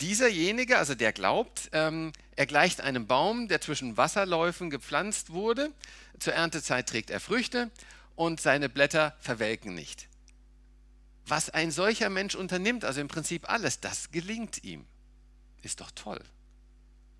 dieserjenige, 0.00 0.78
also 0.78 0.94
der 0.94 1.12
glaubt, 1.12 1.68
ähm, 1.72 2.10
er 2.36 2.46
gleicht 2.46 2.80
einem 2.80 3.06
Baum, 3.06 3.48
der 3.48 3.60
zwischen 3.60 3.98
Wasserläufen 3.98 4.70
gepflanzt 4.70 5.28
wurde. 5.28 5.72
Zur 6.20 6.32
Erntezeit 6.32 6.88
trägt 6.88 7.10
er 7.10 7.20
Früchte 7.20 7.70
und 8.16 8.40
seine 8.40 8.70
Blätter 8.70 9.14
verwelken 9.20 9.74
nicht. 9.74 10.08
Was 11.26 11.50
ein 11.50 11.70
solcher 11.70 12.08
Mensch 12.08 12.34
unternimmt, 12.34 12.82
also 12.86 13.02
im 13.02 13.08
Prinzip 13.08 13.50
alles, 13.50 13.78
das 13.78 14.10
gelingt 14.10 14.64
ihm. 14.64 14.86
Ist 15.60 15.82
doch 15.82 15.90
toll. 15.90 16.22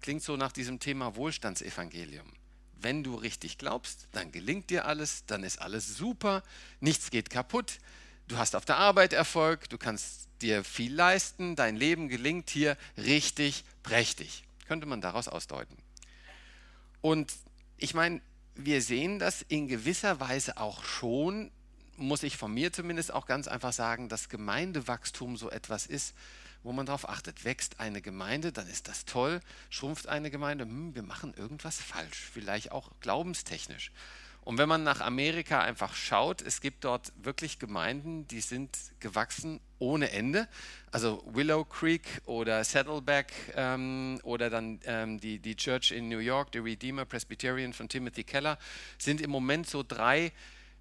Klingt 0.01 0.23
so 0.23 0.39
nach 0.39 0.53
diesem 0.53 0.81
Thema 0.81 1.17
Wohlstandsevangelium 1.17 2.33
wenn 2.81 3.05
du 3.05 3.15
richtig 3.15 3.59
glaubst, 3.59 4.09
dann 4.13 4.33
gelingt 4.33 4.71
dir 4.71 4.87
alles, 4.87 5.25
dann 5.27 5.45
ist 5.45 5.61
alles 5.61 5.97
super, 5.97 6.43
nichts 6.81 7.11
geht 7.11 7.31
kaputt, 7.31 7.79
du 8.29 8.37
hast 8.37 8.57
auf 8.57 8.65
der 8.65 8.77
Arbeit 8.77 9.13
Erfolg, 9.13 9.69
du 9.69 9.79
kannst 9.79 10.29
dir 10.43 10.65
viel 10.65 10.95
leisten, 10.95 11.57
dein 11.57 11.77
Leben 11.77 12.09
gelingt 12.09 12.51
hier 12.51 12.77
richtig 12.97 13.65
prächtig. 13.83 14.45
Könnte 14.67 14.87
man 14.87 15.01
daraus 15.01 15.29
ausdeuten. 15.29 15.77
Und 17.01 17.33
ich 17.77 17.95
meine, 17.95 18.21
wir 18.55 18.81
sehen 18.83 19.19
das 19.19 19.43
in 19.43 19.69
gewisser 19.69 20.21
Weise 20.21 20.57
auch 20.57 20.85
schon, 20.85 21.51
muss 21.97 22.23
ich 22.23 22.37
von 22.37 22.53
mir 22.53 22.73
zumindest 22.73 23.13
auch 23.13 23.27
ganz 23.27 23.49
einfach 23.49 23.73
sagen, 23.73 24.09
dass 24.09 24.29
Gemeindewachstum 24.29 25.37
so 25.37 25.51
etwas 25.51 25.87
ist, 25.87 26.15
wo 26.65 26.73
man 26.73 26.87
darauf 26.87 27.09
achtet. 27.09 27.45
Wächst 27.45 27.79
eine 27.79 28.03
Gemeinde, 28.03 28.51
dann 28.51 28.67
ist 28.67 28.89
das 28.89 29.05
toll. 29.05 29.41
Schrumpft 29.71 30.09
eine 30.09 30.31
Gemeinde, 30.31 30.65
hm, 30.65 30.95
wir 30.97 31.05
machen 31.05 31.33
irgendwas 31.37 31.81
falsch, 31.81 32.19
vielleicht 32.33 32.73
auch 32.73 32.91
glaubenstechnisch. 33.01 33.93
Und 34.45 34.59
wenn 34.59 34.69
man 34.69 34.83
nach 34.83 35.01
Amerika 35.01 35.61
einfach 35.61 35.95
schaut, 35.95 36.43
es 36.43 36.61
gibt 36.61 36.85
dort 36.85 37.13
wirklich 37.17 37.59
Gemeinden, 37.59 38.29
die 38.29 38.41
sind 38.41 38.77
gewachsen 39.01 39.59
ohne 39.79 40.11
Ende. 40.11 40.49
Also 40.91 41.23
Willow 41.33 41.65
Creek 41.65 42.21
oder 42.27 42.63
Saddleback 42.63 43.33
ähm, 43.57 44.21
oder 44.23 44.51
dann 44.51 44.81
ähm, 44.85 45.19
die, 45.19 45.39
die 45.39 45.57
Church 45.57 45.93
in 45.93 46.11
New 46.11 46.19
York, 46.19 46.53
die 46.53 46.59
Redeemer 46.59 47.07
Presbyterian 47.07 47.73
von 47.73 47.89
Timothy 47.89 48.25
Keller, 48.25 48.59
sind 48.99 49.23
im 49.23 49.31
Moment 49.31 49.67
so 49.67 49.83
drei 49.83 50.31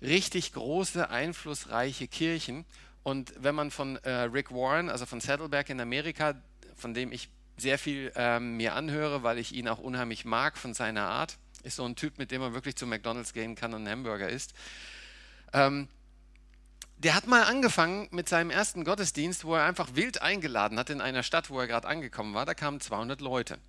richtig 0.01 0.51
große, 0.51 1.09
einflussreiche 1.09 2.09
Kirchen. 2.09 2.65
Und 3.03 3.33
wenn 3.37 3.53
man 3.53 3.69
von 3.69 3.97
äh, 3.97 4.09
Rick 4.09 4.51
Warren, 4.51 4.89
also 4.89 5.05
von 5.05 5.19
Saddleback 5.19 5.69
in 5.69 5.79
Amerika, 5.79 6.35
von 6.75 6.93
dem 6.93 7.11
ich 7.11 7.29
sehr 7.57 7.77
viel 7.77 8.11
ähm, 8.15 8.57
mir 8.57 8.73
anhöre, 8.73 9.23
weil 9.23 9.37
ich 9.37 9.53
ihn 9.53 9.67
auch 9.67 9.79
unheimlich 9.79 10.25
mag 10.25 10.57
von 10.57 10.73
seiner 10.73 11.07
Art, 11.07 11.37
ist 11.63 11.75
so 11.75 11.85
ein 11.85 11.95
Typ, 11.95 12.17
mit 12.17 12.31
dem 12.31 12.41
man 12.41 12.53
wirklich 12.53 12.75
zu 12.75 12.87
McDonald's 12.87 13.33
gehen 13.33 13.55
kann 13.55 13.73
und 13.73 13.81
einen 13.81 13.89
Hamburger 13.89 14.29
isst. 14.29 14.53
Ähm, 15.53 15.87
der 16.97 17.15
hat 17.15 17.27
mal 17.27 17.43
angefangen 17.43 18.07
mit 18.11 18.29
seinem 18.29 18.49
ersten 18.49 18.85
Gottesdienst, 18.85 19.43
wo 19.43 19.55
er 19.55 19.65
einfach 19.65 19.95
wild 19.95 20.21
eingeladen 20.21 20.79
hat 20.79 20.89
in 20.89 21.01
einer 21.01 21.23
Stadt, 21.23 21.49
wo 21.49 21.59
er 21.59 21.67
gerade 21.67 21.87
angekommen 21.87 22.33
war. 22.33 22.45
Da 22.45 22.53
kamen 22.53 22.79
200 22.79 23.19
Leute. 23.19 23.59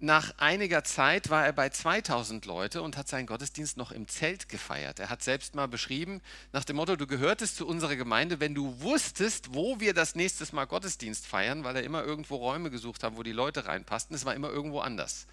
Nach 0.00 0.32
einiger 0.38 0.84
Zeit 0.84 1.28
war 1.28 1.44
er 1.44 1.52
bei 1.52 1.70
2000 1.70 2.46
Leute 2.46 2.82
und 2.82 2.96
hat 2.96 3.08
seinen 3.08 3.26
Gottesdienst 3.26 3.76
noch 3.76 3.90
im 3.90 4.06
Zelt 4.06 4.48
gefeiert. 4.48 5.00
Er 5.00 5.10
hat 5.10 5.24
selbst 5.24 5.56
mal 5.56 5.66
beschrieben, 5.66 6.20
nach 6.52 6.64
dem 6.64 6.76
Motto, 6.76 6.94
du 6.94 7.08
gehörtest 7.08 7.56
zu 7.56 7.66
unserer 7.66 7.96
Gemeinde, 7.96 8.38
wenn 8.38 8.54
du 8.54 8.80
wusstest, 8.80 9.54
wo 9.54 9.80
wir 9.80 9.94
das 9.94 10.14
nächste 10.14 10.54
Mal 10.54 10.66
Gottesdienst 10.66 11.26
feiern, 11.26 11.64
weil 11.64 11.74
er 11.74 11.82
immer 11.82 12.04
irgendwo 12.04 12.36
Räume 12.36 12.70
gesucht 12.70 13.02
hat, 13.02 13.16
wo 13.16 13.24
die 13.24 13.32
Leute 13.32 13.66
reinpassten. 13.66 14.14
Es 14.14 14.24
war 14.24 14.36
immer 14.36 14.50
irgendwo 14.50 14.78
anders. 14.80 15.26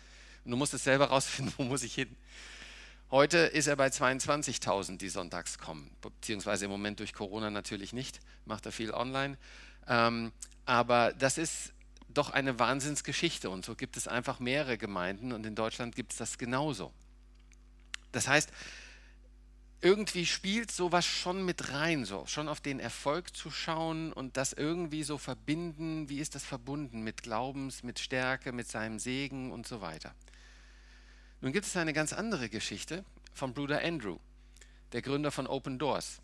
Und 0.46 0.52
du 0.52 0.58
musstest 0.58 0.84
selber 0.84 1.06
rausfinden, 1.10 1.54
wo 1.58 1.64
muss 1.64 1.84
ich 1.84 1.94
hin. 1.94 2.16
Heute 3.12 3.38
ist 3.38 3.68
er 3.68 3.76
bei 3.76 3.88
22.000, 3.88 4.98
die 4.98 5.10
sonntags 5.10 5.60
kommen, 5.60 5.92
beziehungsweise 6.02 6.66
im 6.66 6.72
Moment 6.72 7.00
durch 7.00 7.14
Corona 7.14 7.52
natürlich 7.52 7.94
nicht, 7.94 8.20
macht 8.46 8.66
er 8.66 8.72
viel 8.72 8.92
online. 8.92 9.38
Ähm, 9.88 10.32
aber 10.66 11.14
das 11.14 11.38
ist 11.38 11.75
doch 12.18 12.30
eine 12.30 12.60
Wahnsinnsgeschichte 12.60 13.50
und 13.50 13.66
so 13.66 13.76
gibt 13.76 13.98
es 13.98 14.08
einfach 14.08 14.40
mehrere 14.40 14.78
Gemeinden 14.78 15.32
und 15.32 15.46
in 15.46 15.56
Deutschland 15.56 15.96
gibt 15.96 16.12
es 16.12 16.18
das 16.18 16.38
genauso. 16.38 16.92
Das 18.12 18.28
heißt, 18.28 18.52
irgendwie 19.82 20.26
spielt 20.26 20.72
sowas 20.72 21.06
schon 21.06 21.46
mit 21.46 21.72
rein, 21.72 22.06
so 22.06 22.26
schon 22.26 22.48
auf 22.48 22.62
den 22.62 22.80
Erfolg 22.80 23.36
zu 23.36 23.52
schauen 23.52 24.12
und 24.14 24.38
das 24.38 24.54
irgendwie 24.54 25.04
so 25.04 25.18
verbinden. 25.18 26.10
Wie 26.10 26.20
ist 26.20 26.34
das 26.34 26.44
verbunden 26.44 27.04
mit 27.04 27.24
Glaubens, 27.24 27.84
mit 27.84 28.00
Stärke, 28.00 28.52
mit 28.52 28.68
seinem 28.68 28.98
Segen 29.00 29.52
und 29.52 29.68
so 29.68 29.82
weiter. 29.82 30.16
Nun 31.42 31.54
gibt 31.54 31.68
es 31.68 31.78
eine 31.78 31.94
ganz 31.94 32.14
andere 32.14 32.50
Geschichte 32.50 33.06
vom 33.34 33.54
Bruder 33.54 33.84
Andrew, 33.84 34.18
der 34.94 35.02
Gründer 35.02 35.32
von 35.32 35.46
Open 35.46 35.78
Doors 35.78 36.22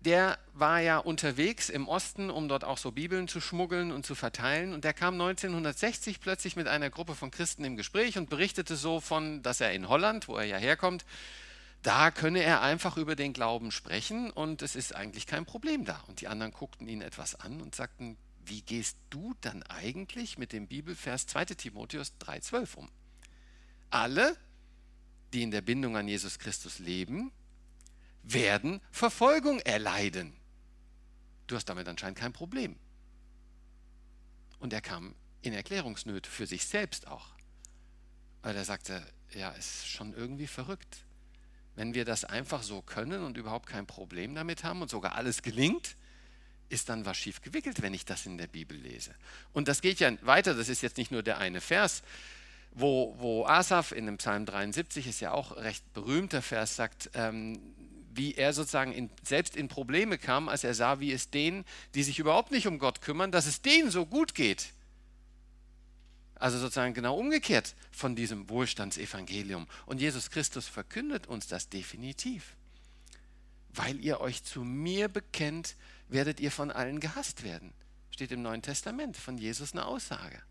der 0.00 0.38
war 0.54 0.80
ja 0.80 0.98
unterwegs 0.98 1.68
im 1.68 1.86
Osten, 1.86 2.30
um 2.30 2.48
dort 2.48 2.64
auch 2.64 2.78
so 2.78 2.90
Bibeln 2.90 3.28
zu 3.28 3.40
schmuggeln 3.40 3.92
und 3.92 4.06
zu 4.06 4.14
verteilen. 4.14 4.72
Und 4.72 4.84
der 4.84 4.94
kam 4.94 5.14
1960 5.14 6.20
plötzlich 6.20 6.56
mit 6.56 6.68
einer 6.68 6.88
Gruppe 6.88 7.14
von 7.14 7.30
Christen 7.30 7.64
im 7.64 7.76
Gespräch 7.76 8.16
und 8.16 8.30
berichtete 8.30 8.76
so 8.76 9.00
von, 9.00 9.42
dass 9.42 9.60
er 9.60 9.72
in 9.72 9.88
Holland, 9.88 10.26
wo 10.26 10.36
er 10.36 10.44
ja 10.44 10.56
herkommt, 10.56 11.04
da 11.82 12.10
könne 12.10 12.42
er 12.42 12.62
einfach 12.62 12.96
über 12.96 13.14
den 13.16 13.32
Glauben 13.32 13.70
sprechen 13.70 14.30
und 14.30 14.62
es 14.62 14.76
ist 14.76 14.94
eigentlich 14.94 15.26
kein 15.26 15.44
Problem 15.46 15.84
da. 15.84 16.02
Und 16.08 16.20
die 16.20 16.28
anderen 16.28 16.52
guckten 16.52 16.88
ihn 16.88 17.02
etwas 17.02 17.34
an 17.34 17.60
und 17.60 17.74
sagten, 17.74 18.16
wie 18.44 18.62
gehst 18.62 18.96
du 19.10 19.34
dann 19.42 19.62
eigentlich 19.64 20.38
mit 20.38 20.52
dem 20.52 20.66
Bibelvers 20.66 21.26
2 21.26 21.44
Timotheus 21.46 22.14
3,12 22.20 22.76
um? 22.76 22.90
Alle, 23.90 24.36
die 25.32 25.42
in 25.42 25.50
der 25.50 25.60
Bindung 25.60 25.96
an 25.96 26.08
Jesus 26.08 26.38
Christus 26.38 26.78
leben, 26.78 27.32
werden 28.22 28.80
Verfolgung 28.90 29.60
erleiden. 29.60 30.36
Du 31.46 31.56
hast 31.56 31.66
damit 31.66 31.88
anscheinend 31.88 32.18
kein 32.18 32.32
Problem. 32.32 32.76
Und 34.58 34.72
er 34.72 34.80
kam 34.80 35.14
in 35.42 35.52
Erklärungsnöte 35.52 36.30
für 36.30 36.46
sich 36.46 36.66
selbst 36.66 37.06
auch. 37.06 37.28
Weil 38.42 38.56
er 38.56 38.64
sagte, 38.64 39.04
ja, 39.32 39.50
ist 39.50 39.88
schon 39.88 40.14
irgendwie 40.14 40.46
verrückt. 40.46 41.04
Wenn 41.76 41.94
wir 41.94 42.04
das 42.04 42.24
einfach 42.24 42.62
so 42.62 42.82
können 42.82 43.24
und 43.24 43.36
überhaupt 43.36 43.66
kein 43.66 43.86
Problem 43.86 44.34
damit 44.34 44.64
haben 44.64 44.82
und 44.82 44.90
sogar 44.90 45.14
alles 45.14 45.42
gelingt, 45.42 45.96
ist 46.68 46.88
dann 46.88 47.04
was 47.04 47.16
schief 47.16 47.42
gewickelt, 47.42 47.82
wenn 47.82 47.94
ich 47.94 48.04
das 48.04 48.26
in 48.26 48.38
der 48.38 48.46
Bibel 48.46 48.76
lese. 48.76 49.14
Und 49.52 49.66
das 49.66 49.80
geht 49.80 49.98
ja 49.98 50.10
weiter, 50.22 50.54
das 50.54 50.68
ist 50.68 50.82
jetzt 50.82 50.98
nicht 50.98 51.10
nur 51.10 51.22
der 51.22 51.38
eine 51.38 51.60
Vers, 51.60 52.02
wo, 52.72 53.16
wo 53.18 53.46
Asaf 53.46 53.92
in 53.92 54.06
dem 54.06 54.18
Psalm 54.18 54.46
73 54.46 55.06
ist 55.08 55.20
ja 55.20 55.32
auch 55.32 55.56
recht 55.56 55.92
berühmter 55.92 56.42
Vers, 56.42 56.76
sagt, 56.76 57.10
ähm, 57.14 57.58
wie 58.12 58.34
er 58.34 58.52
sozusagen 58.52 58.92
in, 58.92 59.10
selbst 59.22 59.56
in 59.56 59.68
Probleme 59.68 60.18
kam, 60.18 60.48
als 60.48 60.64
er 60.64 60.74
sah, 60.74 61.00
wie 61.00 61.12
es 61.12 61.30
denen, 61.30 61.64
die 61.94 62.02
sich 62.02 62.18
überhaupt 62.18 62.50
nicht 62.50 62.66
um 62.66 62.78
Gott 62.78 63.00
kümmern, 63.00 63.30
dass 63.30 63.46
es 63.46 63.62
denen 63.62 63.90
so 63.90 64.04
gut 64.04 64.34
geht. 64.34 64.70
Also 66.34 66.58
sozusagen 66.58 66.94
genau 66.94 67.16
umgekehrt 67.16 67.74
von 67.92 68.16
diesem 68.16 68.48
Wohlstandsevangelium. 68.48 69.66
Und 69.86 70.00
Jesus 70.00 70.30
Christus 70.30 70.66
verkündet 70.66 71.26
uns 71.26 71.46
das 71.46 71.68
definitiv. 71.68 72.56
Weil 73.72 74.00
ihr 74.00 74.20
euch 74.20 74.42
zu 74.42 74.64
mir 74.64 75.08
bekennt, 75.08 75.76
werdet 76.08 76.40
ihr 76.40 76.50
von 76.50 76.70
allen 76.70 76.98
gehasst 76.98 77.44
werden. 77.44 77.72
Steht 78.10 78.32
im 78.32 78.42
Neuen 78.42 78.62
Testament 78.62 79.16
von 79.16 79.38
Jesus 79.38 79.72
eine 79.72 79.84
Aussage. 79.84 80.42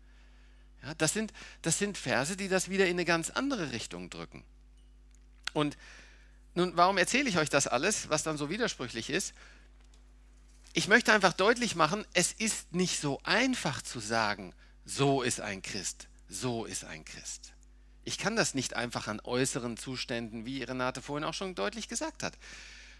Ja, 0.82 0.94
das, 0.94 1.12
sind, 1.12 1.32
das 1.60 1.78
sind 1.78 1.98
Verse, 1.98 2.36
die 2.36 2.48
das 2.48 2.70
wieder 2.70 2.86
in 2.86 2.92
eine 2.92 3.04
ganz 3.04 3.28
andere 3.28 3.72
Richtung 3.72 4.08
drücken. 4.08 4.44
Und 5.52 5.76
nun, 6.54 6.76
warum 6.76 6.98
erzähle 6.98 7.28
ich 7.28 7.38
euch 7.38 7.50
das 7.50 7.66
alles, 7.66 8.08
was 8.08 8.22
dann 8.22 8.36
so 8.36 8.50
widersprüchlich 8.50 9.10
ist? 9.10 9.34
Ich 10.72 10.88
möchte 10.88 11.12
einfach 11.12 11.32
deutlich 11.32 11.74
machen, 11.74 12.06
es 12.14 12.32
ist 12.32 12.72
nicht 12.72 13.00
so 13.00 13.20
einfach 13.24 13.82
zu 13.82 14.00
sagen, 14.00 14.54
so 14.84 15.22
ist 15.22 15.40
ein 15.40 15.62
Christ, 15.62 16.08
so 16.28 16.64
ist 16.64 16.84
ein 16.84 17.04
Christ. 17.04 17.52
Ich 18.04 18.18
kann 18.18 18.36
das 18.36 18.54
nicht 18.54 18.74
einfach 18.74 19.08
an 19.08 19.20
äußeren 19.20 19.76
Zuständen, 19.76 20.46
wie 20.46 20.62
Renate 20.62 21.02
vorhin 21.02 21.24
auch 21.24 21.34
schon 21.34 21.54
deutlich 21.54 21.88
gesagt 21.88 22.22
hat. 22.22 22.34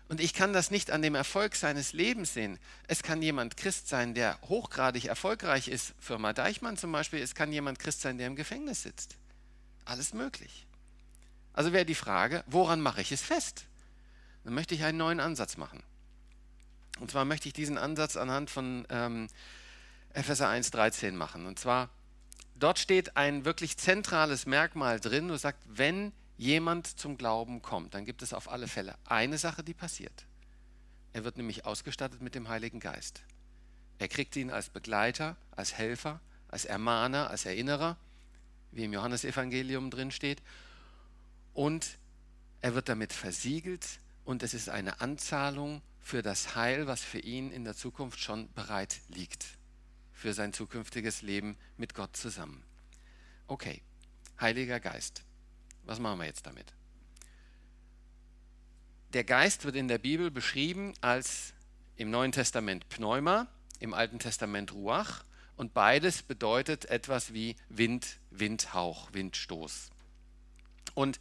Und 0.08 0.20
ich 0.20 0.34
kann 0.34 0.52
das 0.52 0.72
nicht 0.72 0.90
an 0.90 1.02
dem 1.02 1.14
Erfolg 1.14 1.54
seines 1.54 1.92
Lebens 1.92 2.34
sehen. 2.34 2.58
Es 2.88 3.04
kann 3.04 3.22
jemand 3.22 3.56
Christ 3.56 3.88
sein, 3.88 4.14
der 4.14 4.40
hochgradig 4.42 5.04
erfolgreich 5.04 5.68
ist, 5.68 5.94
Firma 6.00 6.32
Deichmann 6.32 6.76
zum 6.76 6.90
Beispiel. 6.90 7.20
Es 7.20 7.36
kann 7.36 7.52
jemand 7.52 7.78
Christ 7.78 8.00
sein, 8.00 8.18
der 8.18 8.26
im 8.26 8.34
Gefängnis 8.34 8.82
sitzt. 8.82 9.16
Alles 9.84 10.12
möglich. 10.12 10.66
Also 11.60 11.74
wäre 11.74 11.84
die 11.84 11.94
Frage, 11.94 12.42
woran 12.46 12.80
mache 12.80 13.02
ich 13.02 13.12
es 13.12 13.20
fest? 13.20 13.66
Dann 14.44 14.54
möchte 14.54 14.74
ich 14.74 14.82
einen 14.82 14.96
neuen 14.96 15.20
Ansatz 15.20 15.58
machen. 15.58 15.82
Und 17.00 17.10
zwar 17.10 17.26
möchte 17.26 17.48
ich 17.48 17.52
diesen 17.52 17.76
Ansatz 17.76 18.16
anhand 18.16 18.48
von 18.48 18.86
ähm, 18.88 19.26
Epheser 20.14 20.48
1,13 20.48 21.12
machen. 21.12 21.44
Und 21.44 21.58
zwar, 21.58 21.90
dort 22.54 22.78
steht 22.78 23.18
ein 23.18 23.44
wirklich 23.44 23.76
zentrales 23.76 24.46
Merkmal 24.46 25.00
drin, 25.00 25.28
wo 25.28 25.36
sagt, 25.36 25.62
wenn 25.66 26.14
jemand 26.38 26.86
zum 26.98 27.18
Glauben 27.18 27.60
kommt, 27.60 27.92
dann 27.92 28.06
gibt 28.06 28.22
es 28.22 28.32
auf 28.32 28.50
alle 28.50 28.66
Fälle 28.66 28.94
eine 29.04 29.36
Sache, 29.36 29.62
die 29.62 29.74
passiert. 29.74 30.24
Er 31.12 31.24
wird 31.24 31.36
nämlich 31.36 31.66
ausgestattet 31.66 32.22
mit 32.22 32.34
dem 32.34 32.48
Heiligen 32.48 32.80
Geist. 32.80 33.20
Er 33.98 34.08
kriegt 34.08 34.34
ihn 34.34 34.50
als 34.50 34.70
Begleiter, 34.70 35.36
als 35.50 35.74
Helfer, 35.74 36.20
als 36.48 36.64
Ermahner, 36.64 37.28
als 37.28 37.44
Erinnerer, 37.44 37.98
wie 38.72 38.84
im 38.84 38.94
Johannesevangelium 38.94 39.90
drin 39.90 40.10
steht 40.10 40.40
und 41.54 41.98
er 42.60 42.74
wird 42.74 42.88
damit 42.88 43.12
versiegelt 43.12 43.86
und 44.24 44.42
es 44.42 44.54
ist 44.54 44.68
eine 44.68 45.00
Anzahlung 45.00 45.82
für 46.00 46.22
das 46.22 46.54
Heil, 46.54 46.86
was 46.86 47.02
für 47.02 47.18
ihn 47.18 47.50
in 47.50 47.64
der 47.64 47.74
Zukunft 47.74 48.20
schon 48.20 48.52
bereit 48.52 49.00
liegt, 49.08 49.46
für 50.12 50.34
sein 50.34 50.52
zukünftiges 50.52 51.22
Leben 51.22 51.56
mit 51.76 51.94
Gott 51.94 52.16
zusammen. 52.16 52.62
Okay, 53.46 53.82
Heiliger 54.40 54.80
Geist, 54.80 55.22
was 55.84 55.98
machen 55.98 56.18
wir 56.18 56.26
jetzt 56.26 56.46
damit? 56.46 56.72
Der 59.12 59.24
Geist 59.24 59.64
wird 59.64 59.76
in 59.76 59.88
der 59.88 59.98
Bibel 59.98 60.30
beschrieben 60.30 60.94
als 61.00 61.52
im 61.96 62.10
Neuen 62.10 62.32
Testament 62.32 62.88
Pneuma, 62.88 63.48
im 63.80 63.92
Alten 63.92 64.18
Testament 64.18 64.72
Ruach 64.72 65.24
und 65.56 65.74
beides 65.74 66.22
bedeutet 66.22 66.86
etwas 66.86 67.34
wie 67.34 67.56
Wind, 67.68 68.18
Windhauch, 68.30 69.12
Windstoß. 69.12 69.90
Und 70.94 71.20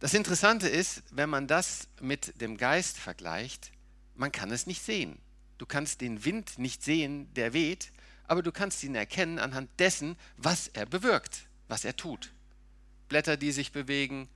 das 0.00 0.14
Interessante 0.14 0.68
ist, 0.68 1.02
wenn 1.10 1.30
man 1.30 1.46
das 1.46 1.88
mit 2.00 2.40
dem 2.40 2.56
Geist 2.56 2.98
vergleicht, 2.98 3.72
man 4.14 4.32
kann 4.32 4.50
es 4.50 4.66
nicht 4.66 4.82
sehen. 4.82 5.18
Du 5.58 5.66
kannst 5.66 6.00
den 6.00 6.24
Wind 6.24 6.58
nicht 6.58 6.82
sehen, 6.82 7.32
der 7.34 7.52
weht, 7.52 7.92
aber 8.26 8.42
du 8.42 8.52
kannst 8.52 8.82
ihn 8.84 8.94
erkennen 8.94 9.38
anhand 9.38 9.70
dessen, 9.78 10.16
was 10.36 10.68
er 10.68 10.86
bewirkt, 10.86 11.46
was 11.68 11.84
er 11.84 11.96
tut. 11.96 12.32
Blätter, 13.08 13.36
die 13.36 13.52
sich 13.52 13.72
bewegen, 13.72 14.28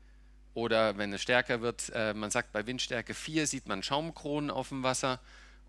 oder 0.55 0.99
wenn 0.99 1.13
es 1.13 1.23
stärker 1.23 1.61
wird, 1.61 1.93
äh, 1.95 2.15
man 2.15 2.33
sagt 2.33 2.53
bei 2.53 2.67
Windstärke 2.67 3.15
4 3.15 3.47
sieht 3.47 3.69
man 3.69 3.83
Schaumkronen 3.83 4.51
auf 4.51 4.71
dem 4.71 4.83
Wasser. 4.83 5.21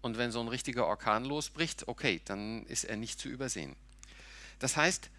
Und 0.02 0.18
wenn 0.18 0.32
so 0.32 0.40
ein 0.40 0.48
richtiger 0.48 0.88
Orkan 0.88 1.26
losbricht, 1.26 1.88
okay, 1.88 2.22
dann 2.26 2.66
ist 2.66 2.86
er 2.86 2.96
nicht 2.96 3.20
zu 3.20 3.30
übersehen. 3.30 3.76
Das 4.58 4.78
heißt, 4.78 5.12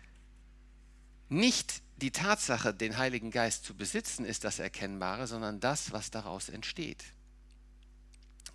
nicht 1.30 1.82
die 1.96 2.10
Tatsache, 2.10 2.74
den 2.74 2.98
Heiligen 2.98 3.30
Geist 3.30 3.64
zu 3.64 3.74
besitzen, 3.74 4.24
ist 4.24 4.44
das 4.44 4.58
Erkennbare, 4.58 5.26
sondern 5.26 5.60
das, 5.60 5.92
was 5.92 6.10
daraus 6.10 6.48
entsteht. 6.48 7.04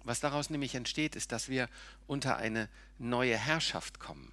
Was 0.04 0.20
daraus 0.20 0.50
nämlich 0.50 0.76
entsteht, 0.76 1.16
ist, 1.16 1.32
dass 1.32 1.50
wir 1.50 1.70
unter 2.06 2.38
eine 2.38 2.70
neue 3.00 3.38
Herrschaft 3.38 4.00
kommen. 4.00 4.32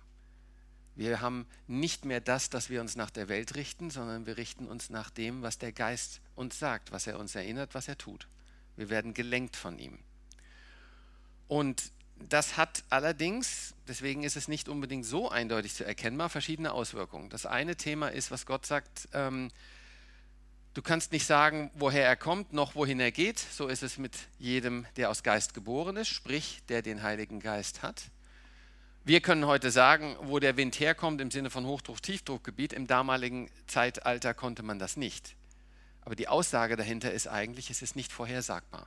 Wir 0.95 1.21
haben 1.21 1.47
nicht 1.67 2.05
mehr 2.05 2.21
das, 2.21 2.51
dass 2.51 2.69
wir 2.69 2.83
uns 2.83 2.97
nach 2.97 3.11
der 3.11 3.29
Welt 3.29 3.55
richten, 3.55 3.91
sondern 3.91 4.27
wir 4.27 4.37
richten 4.37 4.67
uns 4.67 4.91
nach 4.91 5.09
dem, 5.09 5.41
was 5.41 5.57
der 5.57 5.73
Geist 5.73 6.21
uns 6.35 6.59
sagt, 6.59 6.93
was 6.93 7.07
er 7.07 7.19
uns 7.19 7.35
erinnert, 7.35 7.75
was 7.75 7.89
er 7.89 7.97
tut. 7.97 8.29
Wir 8.77 8.91
werden 8.91 9.15
gelenkt 9.15 9.57
von 9.57 9.79
ihm. 9.79 9.99
Und 11.49 11.93
das 12.29 12.57
hat 12.57 12.85
allerdings, 12.91 13.75
deswegen 13.89 14.23
ist 14.25 14.37
es 14.37 14.49
nicht 14.49 14.69
unbedingt 14.69 15.05
so 15.05 15.31
eindeutig 15.31 15.75
zu 15.75 15.85
erkennbar, 15.85 16.29
verschiedene 16.29 16.73
Auswirkungen. 16.73 17.29
Das 17.31 17.47
eine 17.47 17.77
Thema 17.77 18.09
ist, 18.09 18.31
was 18.31 18.47
Gott 18.47 18.67
sagt, 18.67 19.09
ähm, 19.13 19.51
du 20.75 20.83
kannst 20.83 21.13
nicht 21.13 21.27
sagen, 21.27 21.71
woher 21.75 22.07
er 22.07 22.17
kommt, 22.17 22.53
noch 22.53 22.75
wohin 22.75 23.01
er 23.01 23.13
geht. 23.13 23.39
So 23.39 23.69
ist 23.69 23.83
es 23.83 23.99
mit 23.99 24.17
jedem, 24.39 24.87
der 24.97 25.11
aus 25.11 25.23
Geist 25.23 25.55
geboren 25.55 25.97
ist, 25.97 26.09
sprich, 26.09 26.63
der 26.69 26.83
den 26.83 27.03
Heiligen 27.03 27.41
Geist 27.41 27.83
hat. 27.83 28.03
Wir 29.05 29.21
können 29.21 29.47
heute 29.47 29.71
sagen, 29.71 30.17
wo 30.21 30.39
der 30.39 30.57
Wind 30.57 30.79
herkommt 30.79 31.21
im 31.21 31.33
Sinne 31.33 31.51
von 31.51 31.67
Hochdruck-Tiefdruckgebiet. 31.67 32.73
Im 32.73 32.87
damaligen 32.87 33.51
Zeitalter 33.67 34.33
konnte 34.33 34.63
man 34.63 34.79
das 34.79 34.97
nicht. 34.97 35.35
Aber 36.05 36.15
die 36.15 36.29
Aussage 36.29 36.77
dahinter 36.77 37.13
ist 37.13 37.27
eigentlich, 37.27 37.71
es 37.71 37.83
ist 37.83 37.97
nicht 37.97 38.13
vorhersagbar. 38.13 38.87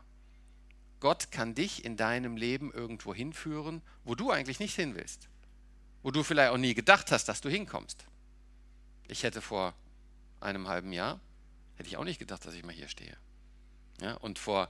Gott 1.05 1.29
kann 1.29 1.53
dich 1.53 1.85
in 1.85 1.97
deinem 1.97 2.35
Leben 2.35 2.73
irgendwo 2.73 3.13
hinführen, 3.13 3.83
wo 4.05 4.15
du 4.15 4.31
eigentlich 4.31 4.59
nicht 4.59 4.73
hin 4.73 4.95
willst. 4.95 5.27
Wo 6.01 6.09
du 6.09 6.23
vielleicht 6.23 6.51
auch 6.51 6.57
nie 6.57 6.73
gedacht 6.73 7.11
hast, 7.11 7.25
dass 7.25 7.41
du 7.41 7.47
hinkommst. 7.47 8.03
Ich 9.07 9.21
hätte 9.21 9.39
vor 9.39 9.75
einem 10.39 10.67
halben 10.67 10.91
Jahr, 10.91 11.19
hätte 11.75 11.89
ich 11.89 11.97
auch 11.97 12.05
nicht 12.05 12.17
gedacht, 12.17 12.43
dass 12.43 12.55
ich 12.55 12.63
mal 12.63 12.73
hier 12.73 12.87
stehe. 12.87 13.15
Ja, 14.01 14.15
und 14.15 14.39
vor, 14.39 14.67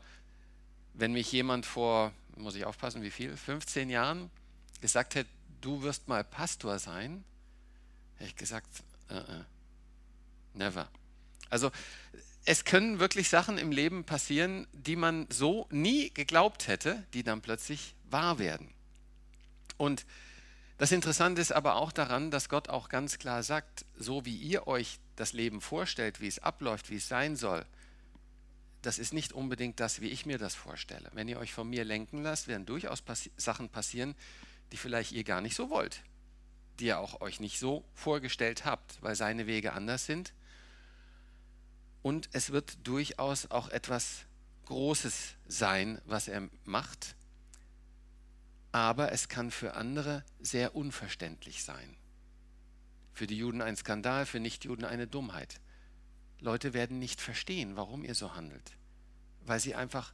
wenn 0.94 1.14
mich 1.14 1.32
jemand 1.32 1.66
vor, 1.66 2.12
muss 2.36 2.56
ich 2.56 2.66
aufpassen, 2.66 3.02
wie 3.02 3.12
viel, 3.12 3.38
15 3.38 3.90
Jahren 3.90 4.30
gesagt 4.82 5.16
hätte, 5.16 5.30
du 5.62 5.84
wirst 5.84 6.10
mal 6.10 6.26
Pastor 6.26 6.80
sein, 6.80 7.24
hätte 8.16 8.32
ich 8.32 8.36
gesagt, 8.36 8.68
uh 9.10 9.14
-uh, 9.14 9.46
never. 10.54 10.90
Also 11.50 11.72
es 12.46 12.64
können 12.64 13.00
wirklich 13.00 13.30
Sachen 13.30 13.58
im 13.58 13.72
Leben 13.72 14.04
passieren, 14.04 14.68
die 14.72 14.96
man 14.96 15.28
so 15.32 15.68
nie 15.72 16.12
geglaubt 16.12 16.68
hätte, 16.68 17.04
die 17.14 17.24
dann 17.24 17.42
plötzlich 17.42 17.96
wahr 18.10 18.38
werden. 18.38 18.70
Und 19.78 20.06
das 20.78 20.92
Interessante 20.92 21.42
ist 21.42 21.52
aber 21.52 21.76
auch 21.76 21.92
daran, 21.92 22.32
dass 22.32 22.50
Gott 22.50 22.70
auch 22.70 22.90
ganz 22.90 23.18
klar 23.18 23.42
sagt, 23.42 23.86
so 23.98 24.26
wie 24.26 24.36
ihr 24.36 24.68
euch 24.68 25.00
das 25.16 25.34
Leben 25.34 25.60
vorstellt, 25.60 26.22
wie 26.22 26.28
es 26.28 26.40
abläuft, 26.40 26.90
wie 26.92 26.98
es 26.98 27.08
sein 27.08 27.36
soll, 27.36 27.66
das 28.84 29.00
ist 29.00 29.14
nicht 29.14 29.34
unbedingt 29.34 29.80
das, 29.80 30.00
wie 30.02 30.10
ich 30.10 30.28
mir 30.28 30.38
das 30.38 30.54
vorstelle. 30.54 31.10
Wenn 31.14 31.28
ihr 31.28 31.40
euch 31.40 31.54
von 31.54 31.68
mir 31.68 31.84
lenken 31.84 32.22
lasst, 32.22 32.48
werden 32.48 32.68
durchaus 32.68 33.02
passi 33.02 33.32
Sachen 33.38 33.70
passieren, 33.70 34.14
die 34.72 34.78
vielleicht 34.78 35.12
ihr 35.14 35.24
gar 35.24 35.42
nicht 35.42 35.56
so 35.56 35.72
wollt, 35.72 36.04
die 36.80 36.86
ihr 36.86 37.00
auch 37.00 37.22
euch 37.22 37.40
nicht 37.40 37.58
so 37.58 37.84
vorgestellt 37.96 38.66
habt, 38.66 39.02
weil 39.02 39.16
seine 39.16 39.48
Wege 39.48 39.74
anders 39.74 40.06
sind 40.06 40.34
und 42.06 42.30
es 42.34 42.52
wird 42.52 42.88
durchaus 42.88 43.50
auch 43.50 43.68
etwas 43.70 44.26
Großes 44.66 45.34
sein, 45.48 46.00
was 46.06 46.28
er 46.28 46.48
macht, 46.64 47.16
aber 48.72 49.12
es 49.12 49.28
kann 49.28 49.50
für 49.50 49.74
andere 49.74 50.24
sehr 50.40 50.76
unverständlich 50.76 51.64
sein. 51.64 51.98
Für 53.12 53.26
die 53.26 53.40
Juden 53.40 53.64
ein 53.64 53.76
Skandal, 53.76 54.28
für 54.28 54.40
Nichtjuden 54.40 54.86
eine 54.86 55.08
Dummheit. 55.08 55.60
Leute 56.40 56.76
werden 56.76 57.00
nicht 57.00 57.22
verstehen, 57.22 57.76
warum 57.76 58.04
ihr 58.04 58.14
so 58.14 58.36
handelt, 58.36 58.74
weil 59.44 59.60
sie 59.60 59.74
einfach 59.74 60.14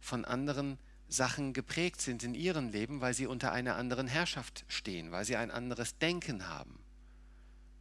von 0.00 0.24
anderen 0.24 0.76
Sachen 1.06 1.52
geprägt 1.52 2.00
sind 2.00 2.24
in 2.24 2.34
ihrem 2.34 2.70
Leben, 2.70 3.00
weil 3.00 3.14
sie 3.14 3.28
unter 3.28 3.52
einer 3.52 3.76
anderen 3.76 4.08
Herrschaft 4.08 4.64
stehen, 4.66 5.12
weil 5.12 5.24
sie 5.24 5.36
ein 5.36 5.52
anderes 5.52 5.98
Denken 5.98 6.48
haben 6.48 6.80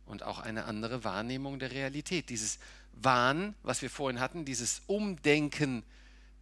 und 0.08 0.24
auch 0.24 0.40
eine 0.40 0.66
andere 0.66 1.04
Wahrnehmung 1.04 1.60
der 1.60 1.72
Realität. 1.72 2.30
Dieses 2.30 2.60
Wahn, 3.04 3.56
was 3.64 3.82
wir 3.82 3.90
vorhin 3.90 4.20
hatten, 4.20 4.46
dieses 4.46 4.82
Umdenken 4.88 5.84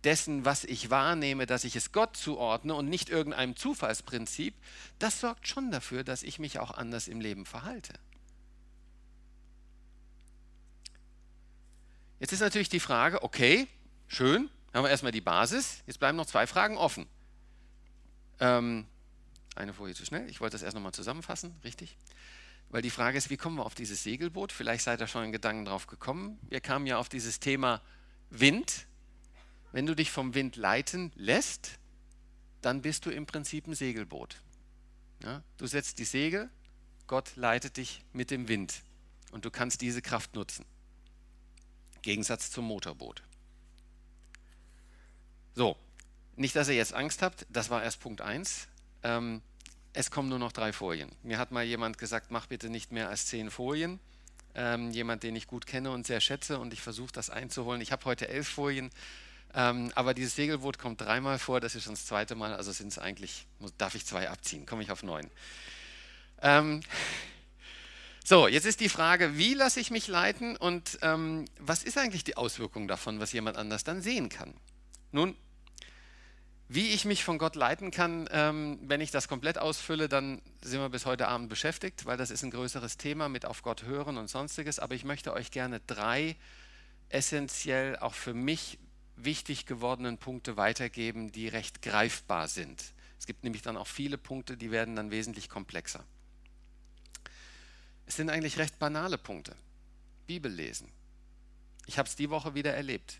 dessen, 0.03 0.45
was 0.45 0.63
ich 0.63 0.89
wahrnehme, 0.89 1.45
dass 1.45 1.63
ich 1.63 1.75
es 1.75 1.91
Gott 1.91 2.15
zuordne 2.15 2.75
und 2.75 2.87
nicht 2.87 3.09
irgendeinem 3.09 3.55
Zufallsprinzip, 3.55 4.55
das 4.99 5.19
sorgt 5.19 5.47
schon 5.47 5.71
dafür, 5.71 6.03
dass 6.03 6.23
ich 6.23 6.39
mich 6.39 6.59
auch 6.59 6.71
anders 6.71 7.07
im 7.07 7.19
Leben 7.19 7.45
verhalte. 7.45 7.93
Jetzt 12.19 12.31
ist 12.31 12.39
natürlich 12.39 12.69
die 12.69 12.79
Frage, 12.79 13.23
okay, 13.23 13.67
schön, 14.07 14.49
haben 14.73 14.83
wir 14.83 14.89
erstmal 14.89 15.11
die 15.11 15.21
Basis, 15.21 15.83
jetzt 15.85 15.99
bleiben 15.99 16.17
noch 16.17 16.25
zwei 16.25 16.47
Fragen 16.47 16.77
offen. 16.77 17.07
Ähm, 18.39 18.85
eine 19.55 19.73
Folie 19.73 19.95
zu 19.95 20.05
schnell, 20.05 20.29
ich 20.29 20.39
wollte 20.39 20.53
das 20.53 20.61
erst 20.61 20.75
nochmal 20.75 20.93
zusammenfassen, 20.93 21.55
richtig? 21.63 21.97
Weil 22.69 22.81
die 22.81 22.89
Frage 22.89 23.17
ist, 23.17 23.29
wie 23.29 23.37
kommen 23.37 23.57
wir 23.57 23.65
auf 23.65 23.75
dieses 23.75 24.03
Segelboot? 24.03 24.51
Vielleicht 24.51 24.83
seid 24.83 24.99
ihr 25.01 25.07
schon 25.07 25.23
in 25.25 25.31
Gedanken 25.31 25.65
drauf 25.65 25.87
gekommen. 25.87 26.39
Wir 26.49 26.59
kamen 26.59 26.87
ja 26.87 26.97
auf 26.97 27.09
dieses 27.09 27.39
Thema 27.39 27.81
Wind. 28.29 28.87
Wenn 29.71 29.85
du 29.85 29.95
dich 29.95 30.11
vom 30.11 30.33
Wind 30.33 30.55
leiten 30.55 31.11
lässt, 31.15 31.79
dann 32.61 32.81
bist 32.81 33.05
du 33.05 33.11
im 33.11 33.25
Prinzip 33.25 33.67
ein 33.67 33.75
Segelboot. 33.75 34.37
Ja? 35.23 35.43
Du 35.57 35.67
setzt 35.67 35.99
die 35.99 36.05
Segel, 36.05 36.49
Gott 37.07 37.35
leitet 37.35 37.77
dich 37.77 38.03
mit 38.13 38.31
dem 38.31 38.47
Wind 38.47 38.83
und 39.31 39.45
du 39.45 39.51
kannst 39.51 39.81
diese 39.81 40.01
Kraft 40.01 40.35
nutzen. 40.35 40.65
Gegensatz 42.01 42.51
zum 42.51 42.65
Motorboot. 42.65 43.23
So, 45.53 45.77
nicht, 46.35 46.55
dass 46.55 46.67
ihr 46.67 46.75
jetzt 46.75 46.93
Angst 46.93 47.21
habt, 47.21 47.45
das 47.49 47.69
war 47.69 47.83
erst 47.83 47.99
Punkt 47.99 48.21
1. 48.21 48.67
Ähm, 49.03 49.41
es 49.95 50.11
kommen 50.11 50.29
nur 50.29 50.39
noch 50.39 50.51
drei 50.51 50.73
Folien. 50.73 51.09
Mir 51.23 51.39
hat 51.39 51.51
mal 51.51 51.63
jemand 51.63 51.97
gesagt, 51.97 52.29
mach 52.29 52.47
bitte 52.47 52.69
nicht 52.69 52.91
mehr 52.91 53.09
als 53.09 53.25
zehn 53.27 53.49
Folien. 53.49 53.99
Ähm, 54.53 54.91
jemand, 54.91 55.23
den 55.23 55.35
ich 55.35 55.47
gut 55.47 55.65
kenne 55.65 55.91
und 55.91 56.05
sehr 56.05 56.21
schätze 56.21 56.59
und 56.59 56.73
ich 56.73 56.81
versuche 56.81 57.11
das 57.11 57.29
einzuholen. 57.29 57.81
Ich 57.81 57.91
habe 57.91 58.05
heute 58.05 58.27
elf 58.29 58.47
Folien, 58.47 58.89
ähm, 59.53 59.91
aber 59.95 60.13
dieses 60.13 60.35
Segelboot 60.35 60.79
kommt 60.79 61.01
dreimal 61.01 61.39
vor, 61.39 61.59
das 61.59 61.75
ist 61.75 61.83
schon 61.83 61.93
das 61.93 62.05
zweite 62.05 62.35
Mal, 62.35 62.53
also 62.53 62.71
sind 62.71 62.87
es 62.87 62.97
eigentlich, 62.97 63.47
darf 63.77 63.95
ich 63.95 64.05
zwei 64.05 64.29
abziehen, 64.29 64.65
komme 64.65 64.81
ich 64.81 64.91
auf 64.91 65.03
neun. 65.03 65.29
Ähm, 66.41 66.81
so, 68.23 68.47
jetzt 68.47 68.65
ist 68.65 68.79
die 68.79 68.89
Frage, 68.89 69.37
wie 69.37 69.53
lasse 69.55 69.81
ich 69.81 69.91
mich 69.91 70.07
leiten 70.07 70.55
und 70.55 70.99
ähm, 71.01 71.45
was 71.59 71.83
ist 71.83 71.97
eigentlich 71.97 72.23
die 72.23 72.37
Auswirkung 72.37 72.87
davon, 72.87 73.19
was 73.19 73.33
jemand 73.33 73.57
anders 73.57 73.83
dann 73.83 74.01
sehen 74.01 74.29
kann? 74.29 74.53
Nun, 75.11 75.35
wie 76.67 76.89
ich 76.89 77.05
mich 77.05 77.23
von 77.23 77.37
Gott 77.37 77.55
leiten 77.55 77.91
kann, 77.91 78.27
ähm, 78.31 78.79
wenn 78.81 79.01
ich 79.01 79.11
das 79.11 79.27
komplett 79.27 79.57
ausfülle, 79.57 80.09
dann 80.09 80.41
sind 80.61 80.79
wir 80.79 80.89
bis 80.89 81.05
heute 81.05 81.27
Abend 81.27 81.47
beschäftigt, 81.47 82.05
weil 82.05 82.17
das 82.17 82.31
ist 82.31 82.43
ein 82.43 82.51
größeres 82.51 82.97
Thema 82.97 83.29
mit 83.29 83.45
auf 83.45 83.61
Gott 83.61 83.83
hören 83.83 84.17
und 84.17 84.29
sonstiges. 84.29 84.79
Aber 84.79 84.95
ich 84.95 85.05
möchte 85.05 85.33
euch 85.33 85.51
gerne 85.51 85.79
drei 85.85 86.35
essentiell 87.09 87.97
auch 87.97 88.15
für 88.15 88.33
mich 88.33 88.79
wichtig 89.15 89.65
gewordenen 89.65 90.17
Punkte 90.17 90.57
weitergeben, 90.57 91.31
die 91.31 91.47
recht 91.47 91.81
greifbar 91.81 92.47
sind. 92.47 92.93
Es 93.19 93.27
gibt 93.27 93.43
nämlich 93.43 93.61
dann 93.61 93.77
auch 93.77 93.87
viele 93.87 94.17
Punkte, 94.17 94.57
die 94.57 94.71
werden 94.71 94.95
dann 94.95 95.11
wesentlich 95.11 95.49
komplexer. 95.49 96.03
Es 98.07 98.15
sind 98.15 98.29
eigentlich 98.29 98.57
recht 98.57 98.77
banale 98.79 99.17
Punkte. 99.17 99.55
Bibel 100.27 100.51
lesen. 100.51 100.91
Ich 101.85 101.97
habe 101.97 102.09
es 102.09 102.15
die 102.15 102.29
Woche 102.29 102.55
wieder 102.55 102.73
erlebt. 102.73 103.19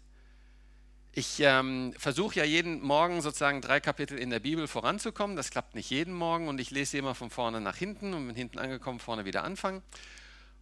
Ich 1.18 1.40
ähm, 1.40 1.94
versuche 1.98 2.36
ja 2.36 2.44
jeden 2.44 2.82
Morgen 2.82 3.22
sozusagen 3.22 3.62
drei 3.62 3.80
Kapitel 3.80 4.20
in 4.20 4.32
der 4.32 4.42
Bibel 4.42 4.68
voranzukommen. 4.68 5.38
Das 5.38 5.50
klappt 5.50 5.74
nicht 5.74 5.90
jeden 5.90 6.14
Morgen 6.14 6.50
und 6.50 6.60
ich 6.60 6.72
lese 6.72 6.92
sie 6.92 6.98
immer 6.98 7.16
von 7.16 7.30
vorne 7.30 7.62
nach 7.62 7.78
hinten 7.78 8.14
und 8.14 8.28
bin 8.28 8.36
hinten 8.36 8.60
angekommen, 8.60 9.00
vorne 9.00 9.24
wieder 9.24 9.46
anfangen. 9.46 9.82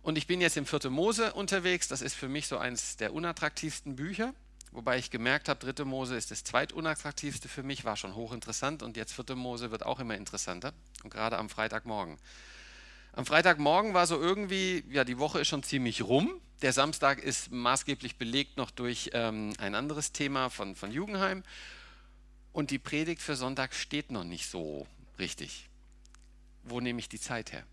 Und 0.03 0.15
ich 0.15 0.27
bin 0.27 0.41
jetzt 0.41 0.55
im 0.55 0.67
4. 0.67 0.91
Mose 0.91 1.33
unterwegs. 1.33 1.87
Das 1.87 2.03
ist 2.03 2.13
für 2.13 2.27
mich 2.27 2.45
so 2.45 2.59
eines 2.59 2.97
der 2.97 3.15
unattraktivsten 3.15 3.95
Bücher. 3.95 4.35
Wobei 4.71 4.99
ich 4.99 5.09
gemerkt 5.09 5.49
habe, 5.49 5.73
3. 5.73 5.85
Mose 5.85 6.15
ist 6.15 6.29
das 6.29 6.43
zweitunattraktivste 6.43 7.49
für 7.49 7.63
mich, 7.63 7.83
war 7.83 7.97
schon 7.97 8.13
hochinteressant 8.13 8.83
und 8.83 8.95
jetzt 8.95 9.13
4. 9.13 9.35
Mose 9.35 9.71
wird 9.71 9.83
auch 9.83 9.99
immer 9.99 10.13
interessanter. 10.13 10.73
Und 11.03 11.09
gerade 11.09 11.39
am 11.39 11.49
Freitagmorgen. 11.49 12.19
Am 13.13 13.25
Freitagmorgen 13.25 13.95
war 13.95 14.05
so 14.05 14.21
irgendwie, 14.21 14.83
ja, 14.91 15.03
die 15.03 15.17
Woche 15.17 15.39
ist 15.39 15.47
schon 15.47 15.63
ziemlich 15.63 16.03
rum. 16.03 16.39
Der 16.63 16.71
Samstag 16.71 17.19
ist 17.21 17.52
maßgeblich 17.52 18.15
belegt 18.15 18.56
noch 18.56 18.71
durch 18.71 19.10
ähm, 19.12 19.54
ein 19.58 19.76
anderes 19.76 20.13
Thema 20.13 20.49
von, 20.49 20.78
von 20.78 20.93
Jugendheim. 20.93 21.43
Und 22.54 22.71
die 22.71 22.80
Predigt 22.80 23.21
für 23.21 23.36
Sonntag 23.36 23.73
steht 23.73 24.12
noch 24.12 24.23
nicht 24.23 24.49
so 24.49 24.88
richtig. 25.19 25.67
Wo 26.63 26.80
nehme 26.80 26.99
ich 26.99 27.10
die 27.10 27.19
Zeit 27.19 27.52
her? 27.52 27.63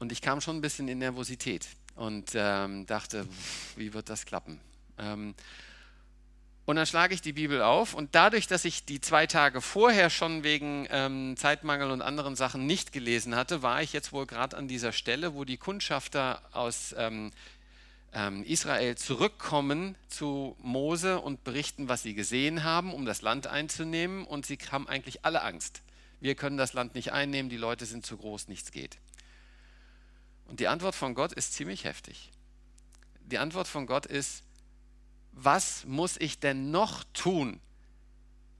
Und 0.00 0.10
ich 0.10 0.22
kam 0.22 0.40
schon 0.40 0.56
ein 0.56 0.60
bisschen 0.60 0.88
in 0.88 0.98
Nervosität 0.98 1.68
und 1.94 2.32
ähm, 2.34 2.84
dachte, 2.86 3.28
wie 3.76 3.94
wird 3.94 4.08
das 4.08 4.26
klappen? 4.26 4.60
Ähm, 4.98 5.36
und 6.64 6.76
dann 6.76 6.86
schlage 6.86 7.14
ich 7.14 7.22
die 7.22 7.32
Bibel 7.32 7.62
auf 7.62 7.94
und 7.94 8.16
dadurch, 8.16 8.48
dass 8.48 8.64
ich 8.64 8.84
die 8.84 9.00
zwei 9.00 9.28
Tage 9.28 9.60
vorher 9.60 10.10
schon 10.10 10.42
wegen 10.42 10.88
ähm, 10.90 11.36
Zeitmangel 11.36 11.92
und 11.92 12.02
anderen 12.02 12.34
Sachen 12.34 12.66
nicht 12.66 12.92
gelesen 12.92 13.36
hatte, 13.36 13.62
war 13.62 13.82
ich 13.82 13.92
jetzt 13.92 14.12
wohl 14.12 14.26
gerade 14.26 14.56
an 14.56 14.66
dieser 14.66 14.92
Stelle, 14.92 15.34
wo 15.34 15.44
die 15.44 15.56
Kundschafter 15.56 16.42
aus 16.52 16.94
ähm, 16.98 17.30
Israel 18.44 18.96
zurückkommen 18.96 19.94
zu 20.08 20.56
Mose 20.60 21.20
und 21.20 21.44
berichten, 21.44 21.88
was 21.88 22.02
sie 22.02 22.14
gesehen 22.14 22.64
haben, 22.64 22.92
um 22.92 23.04
das 23.04 23.22
Land 23.22 23.46
einzunehmen. 23.46 24.24
Und 24.26 24.46
sie 24.46 24.58
haben 24.70 24.88
eigentlich 24.88 25.24
alle 25.24 25.42
Angst. 25.42 25.82
Wir 26.20 26.34
können 26.34 26.56
das 26.56 26.72
Land 26.72 26.94
nicht 26.94 27.12
einnehmen, 27.12 27.48
die 27.48 27.56
Leute 27.56 27.86
sind 27.86 28.04
zu 28.04 28.16
groß, 28.16 28.48
nichts 28.48 28.72
geht. 28.72 28.98
Und 30.46 30.60
die 30.60 30.68
Antwort 30.68 30.94
von 30.94 31.14
Gott 31.14 31.32
ist 31.32 31.52
ziemlich 31.52 31.84
heftig. 31.84 32.30
Die 33.20 33.38
Antwort 33.38 33.68
von 33.68 33.86
Gott 33.86 34.06
ist, 34.06 34.42
was 35.32 35.84
muss 35.84 36.16
ich 36.16 36.40
denn 36.40 36.70
noch 36.70 37.04
tun, 37.12 37.60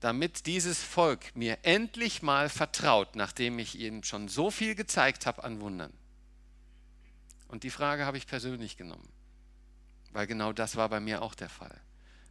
damit 0.01 0.47
dieses 0.47 0.81
Volk 0.81 1.35
mir 1.35 1.59
endlich 1.63 2.23
mal 2.23 2.49
vertraut, 2.49 3.17
nachdem 3.17 3.59
ich 3.59 3.79
ihnen 3.79 4.05
schon 4.05 4.29
so 4.29 4.51
viel 4.51 4.75
gezeigt 4.75 5.27
habe 5.27 5.43
an 5.43 5.61
Wundern? 5.61 5.93
Und 7.49 7.65
die 7.65 7.71
Frage 7.71 8.05
habe 8.05 8.19
ich 8.19 8.27
persönlich 8.27 8.77
genommen, 8.77 9.09
weil 10.13 10.27
genau 10.27 10.53
das 10.53 10.77
war 10.77 10.89
bei 10.89 11.01
mir 11.01 11.23
auch 11.23 11.35
der 11.35 11.49
Fall. 11.49 11.81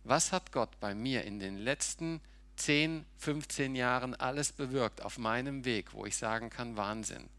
Was 0.03 0.31
hat 0.31 0.51
Gott 0.51 0.79
bei 0.79 0.95
mir 0.95 1.23
in 1.23 1.39
den 1.39 1.57
letzten 1.57 2.21
10, 2.57 3.05
15 3.17 3.75
Jahren 3.75 4.15
alles 4.15 4.51
bewirkt 4.51 5.03
auf 5.03 5.17
meinem 5.17 5.63
Weg, 5.63 5.93
wo 5.93 6.05
ich 6.05 6.17
sagen 6.17 6.49
kann, 6.49 6.75
Wahnsinn. 6.75 7.29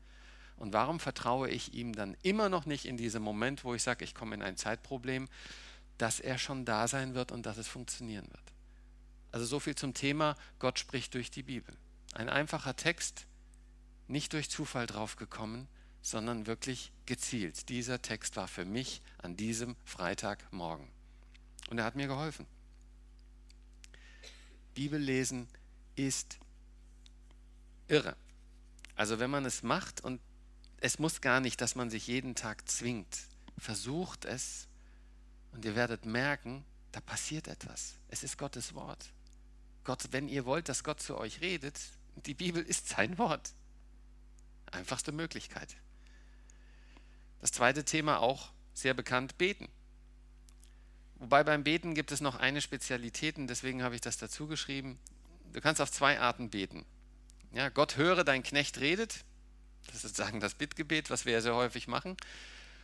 Und 0.57 0.72
warum 0.72 1.01
vertraue 1.01 1.48
ich 1.51 1.74
ihm 1.74 1.92
dann 1.92 2.16
immer 2.22 2.48
noch 2.48 2.66
nicht 2.66 2.85
in 2.85 2.96
diesem 2.96 3.22
Moment, 3.22 3.64
wo 3.64 3.74
ich 3.74 3.83
sage, 3.83 4.05
ich 4.05 4.14
komme 4.14 4.35
in 4.35 4.42
ein 4.42 4.57
Zeitproblem, 4.57 5.29
dass 5.98 6.20
er 6.20 6.38
schon 6.38 6.64
da 6.64 6.88
sein 6.88 7.14
wird 7.14 7.33
und 7.33 7.46
dass 7.46 7.59
es 7.59 7.68
funktionieren 7.68 8.27
wird? 8.29 8.42
Also 9.31 9.44
so 9.44 9.61
viel 9.61 9.74
zum 9.74 9.94
Thema, 9.94 10.37
Gott 10.59 10.79
spricht 10.79 11.14
durch 11.14 11.31
die 11.31 11.42
Bibel. 11.42 11.77
Ein 12.14 12.29
einfacher 12.29 12.74
Text, 12.74 13.27
nicht 14.07 14.33
durch 14.33 14.51
Zufall 14.51 14.87
draufgekommen, 14.87 15.68
sondern 16.11 16.47
wirklich 16.47 16.92
gezielt. 17.07 17.68
Dieser 17.68 18.01
Text 18.01 18.37
war 18.37 18.49
für 18.49 18.64
mich 18.64 19.03
an 19.18 19.37
diesem 19.37 19.77
Freitagmorgen. 19.85 20.88
Und 21.71 21.79
er 21.79 21.85
hat 21.85 21.97
mir 21.97 22.07
geholfen. 22.07 22.47
Bibellesen 24.75 25.49
ist 25.97 26.38
irre. 27.88 28.16
Also 28.94 29.18
wenn 29.18 29.31
man 29.31 29.44
es 29.44 29.62
macht 29.62 30.01
und 30.03 30.21
es 30.81 30.99
muss 30.99 31.21
gar 31.21 31.40
nicht, 31.40 31.61
dass 31.61 31.75
man 31.75 31.90
sich 31.90 32.07
jeden 32.07 32.35
Tag 32.35 32.68
zwingt. 32.68 33.18
Versucht 33.59 34.25
es 34.25 34.68
und 35.53 35.64
ihr 35.64 35.75
werdet 35.75 36.07
merken, 36.07 36.64
da 36.92 37.01
passiert 37.01 37.49
etwas. 37.49 37.94
Es 38.09 38.23
ist 38.23 38.38
Gottes 38.38 38.75
Wort. 38.75 39.12
Gott, 39.85 40.09
wenn 40.12 40.29
ihr 40.29 40.44
wollt, 40.44 40.68
dass 40.68 40.85
Gott 40.85 41.01
zu 41.01 41.18
euch 41.18 41.40
redet, 41.40 41.79
die 42.27 42.35
Bibel 42.35 42.62
ist 42.62 42.88
sein 42.88 43.18
Wort. 43.18 43.53
Einfachste 44.71 45.12
Möglichkeit. 45.12 45.77
Das 47.40 47.53
zweite 47.53 47.85
Thema 47.85 48.20
auch 48.20 48.51
sehr 48.74 48.94
bekannt, 48.94 49.38
beten. 49.38 49.68
Wobei 51.16 51.42
beim 51.42 51.64
Beten 51.64 51.94
gibt 51.94 52.12
es 52.12 52.20
noch 52.20 52.37
eine 52.37 52.61
Spezialität 52.61 53.38
und 53.38 53.48
deswegen 53.48 53.83
habe 53.83 53.94
ich 53.94 54.01
das 54.01 54.18
dazu 54.18 54.46
geschrieben. 54.46 54.98
Du 55.53 55.61
kannst 55.61 55.81
auf 55.81 55.90
zwei 55.90 56.20
Arten 56.20 56.51
beten. 56.51 56.85
Ja, 57.53 57.70
Gott 57.70 57.96
höre, 57.96 58.24
dein 58.24 58.42
Knecht 58.42 58.79
redet. 58.79 59.24
Das 59.87 59.96
ist 59.96 60.03
sozusagen 60.03 60.40
das 60.40 60.55
Bittgebet, 60.55 61.11
was 61.11 61.24
wir 61.24 61.33
ja 61.33 61.40
sehr 61.40 61.55
häufig 61.55 61.88
machen. 61.88 62.16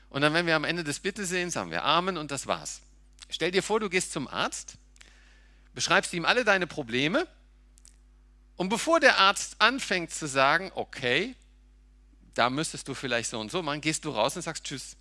Und 0.09 0.23
dann, 0.23 0.33
wenn 0.35 0.47
wir 0.47 0.57
am 0.57 0.65
Ende 0.65 0.85
des 0.85 1.01
Bittesehens 1.01 1.57
haben 1.57 1.71
wir 1.71 1.85
Amen 1.85 2.17
und 2.17 2.31
das 2.31 2.47
war's. 2.47 2.81
Stell 3.29 3.51
dir 3.51 3.63
vor, 3.63 3.81
du 3.81 3.89
gehst 3.89 4.13
zum 4.13 4.29
Arzt, 4.29 4.77
beschreibst 5.75 6.13
ihm 6.13 6.25
alle 6.25 6.45
deine 6.45 6.67
Probleme 6.67 7.27
und 8.57 8.69
bevor 8.69 9.01
der 9.01 9.19
Arzt 9.19 9.57
anfängt 9.61 10.13
zu 10.13 10.27
sagen, 10.27 10.71
okay, 10.75 11.35
da 12.35 12.51
müsstest 12.51 12.89
du 12.89 12.95
vielleicht 12.95 13.31
so 13.31 13.41
und 13.41 13.51
so 13.51 13.63
machen, 13.63 13.81
gehst 13.81 14.05
du 14.05 14.11
raus 14.11 14.37
und 14.37 14.43
sagst 14.43 14.65
Tschüss. 14.65 14.97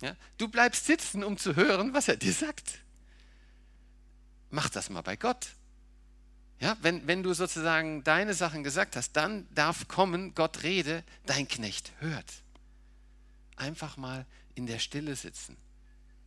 Ja? 0.00 0.16
Du 0.36 0.48
bleibst 0.48 0.86
sitzen, 0.86 1.24
um 1.24 1.36
zu 1.36 1.56
hören, 1.56 1.92
was 1.94 2.08
er 2.08 2.16
dir 2.16 2.32
sagt. 2.32 2.80
Mach 4.50 4.68
das 4.70 4.90
mal 4.90 5.02
bei 5.02 5.16
Gott. 5.16 5.48
Ja, 6.60 6.76
wenn, 6.80 7.06
wenn 7.06 7.22
du 7.22 7.34
sozusagen 7.34 8.02
deine 8.02 8.34
Sachen 8.34 8.64
gesagt 8.64 8.96
hast, 8.96 9.12
dann 9.12 9.46
darf 9.54 9.86
kommen, 9.86 10.34
Gott 10.34 10.64
rede, 10.64 11.04
dein 11.26 11.46
Knecht 11.46 11.92
hört. 11.98 12.42
Einfach 13.56 13.96
mal 13.96 14.26
in 14.54 14.66
der 14.66 14.80
Stille 14.80 15.14
sitzen, 15.14 15.56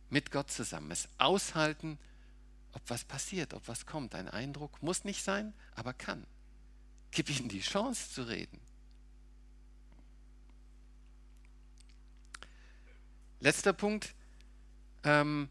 mit 0.08 0.30
Gott 0.30 0.50
zusammen, 0.50 0.90
es 0.90 1.08
aushalten, 1.18 1.98
ob 2.72 2.82
was 2.88 3.04
passiert, 3.04 3.52
ob 3.52 3.68
was 3.68 3.84
kommt. 3.84 4.14
Ein 4.14 4.28
Eindruck 4.28 4.82
muss 4.82 5.04
nicht 5.04 5.22
sein, 5.22 5.52
aber 5.74 5.92
kann. 5.92 6.26
Gib 7.10 7.28
ihm 7.28 7.50
die 7.50 7.60
Chance 7.60 8.10
zu 8.10 8.22
reden. 8.22 8.58
Letzter 13.42 13.72
Punkt, 13.72 14.14
ähm, 15.02 15.48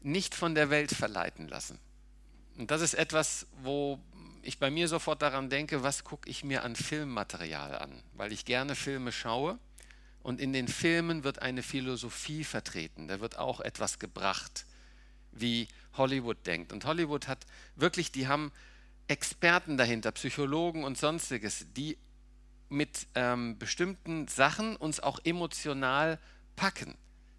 nicht 0.00 0.36
von 0.36 0.54
der 0.54 0.70
Welt 0.70 0.92
verleiten 0.92 1.48
lassen. 1.48 1.76
Und 2.56 2.70
das 2.70 2.82
ist 2.82 2.94
etwas, 2.94 3.48
wo 3.62 3.98
ich 4.42 4.58
bei 4.58 4.70
mir 4.70 4.86
sofort 4.86 5.20
daran 5.20 5.50
denke, 5.50 5.82
was 5.82 6.04
gucke 6.04 6.30
ich 6.30 6.44
mir 6.44 6.62
an 6.62 6.76
Filmmaterial 6.76 7.74
an, 7.76 8.00
weil 8.14 8.32
ich 8.32 8.44
gerne 8.44 8.76
Filme 8.76 9.10
schaue 9.10 9.58
und 10.22 10.40
in 10.40 10.52
den 10.52 10.68
Filmen 10.68 11.24
wird 11.24 11.42
eine 11.42 11.64
Philosophie 11.64 12.44
vertreten, 12.44 13.08
da 13.08 13.18
wird 13.18 13.38
auch 13.38 13.60
etwas 13.60 13.98
gebracht, 13.98 14.64
wie 15.32 15.66
Hollywood 15.94 16.46
denkt. 16.46 16.72
Und 16.72 16.84
Hollywood 16.84 17.26
hat 17.26 17.44
wirklich, 17.74 18.12
die 18.12 18.28
haben 18.28 18.52
Experten 19.08 19.76
dahinter, 19.76 20.12
Psychologen 20.12 20.84
und 20.84 20.96
sonstiges, 20.96 21.66
die 21.74 21.98
mit 22.68 23.08
ähm, 23.16 23.58
bestimmten 23.58 24.28
Sachen 24.28 24.76
uns 24.76 25.00
auch 25.00 25.18
emotional 25.24 26.20
packen. 26.60 26.94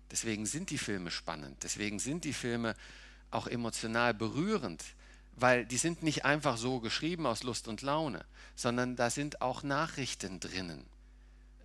Deswegen 0.10 0.47
sind 0.47 0.71
die 0.71 0.79
Filme 0.79 1.12
spannend, 1.12 1.62
deswegen 1.62 1.99
sind 1.99 2.23
die 2.23 2.34
Filme 2.34 2.75
auch 3.29 3.45
emotional 3.45 4.15
berührend, 4.15 4.84
weil 5.36 5.63
die 5.63 5.77
sind 5.77 6.01
nicht 6.01 6.25
einfach 6.25 6.57
so 6.57 6.79
geschrieben 6.79 7.27
aus 7.27 7.43
Lust 7.43 7.67
und 7.67 7.84
Laune, 7.84 8.25
sondern 8.55 8.95
da 8.95 9.12
sind 9.12 9.39
auch 9.43 9.62
Nachrichten 9.62 10.39
drinnen. 10.39 10.84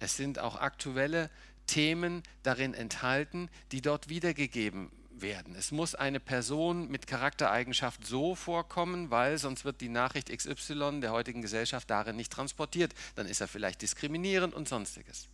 Es 0.00 0.18
sind 0.18 0.38
auch 0.38 0.56
aktuelle 0.56 1.30
Themen 1.66 2.22
darin 2.42 2.74
enthalten, 2.74 3.48
die 3.72 3.80
dort 3.80 4.10
wiedergegeben 4.10 4.92
werden. 5.10 5.54
Es 5.54 5.72
muss 5.72 5.94
eine 5.94 6.20
Person 6.20 6.90
mit 6.90 7.06
Charaktereigenschaft 7.06 8.06
so 8.06 8.34
vorkommen, 8.34 9.10
weil 9.10 9.38
sonst 9.38 9.64
wird 9.64 9.80
die 9.80 9.88
Nachricht 9.88 10.28
XY 10.28 11.00
der 11.00 11.10
heutigen 11.10 11.40
Gesellschaft 11.40 11.88
darin 11.88 12.16
nicht 12.16 12.30
transportiert. 12.30 12.92
Dann 13.14 13.26
ist 13.26 13.40
er 13.40 13.48
vielleicht 13.48 13.80
diskriminierend 13.80 14.52
und 14.52 14.68
sonstiges. 14.68 15.30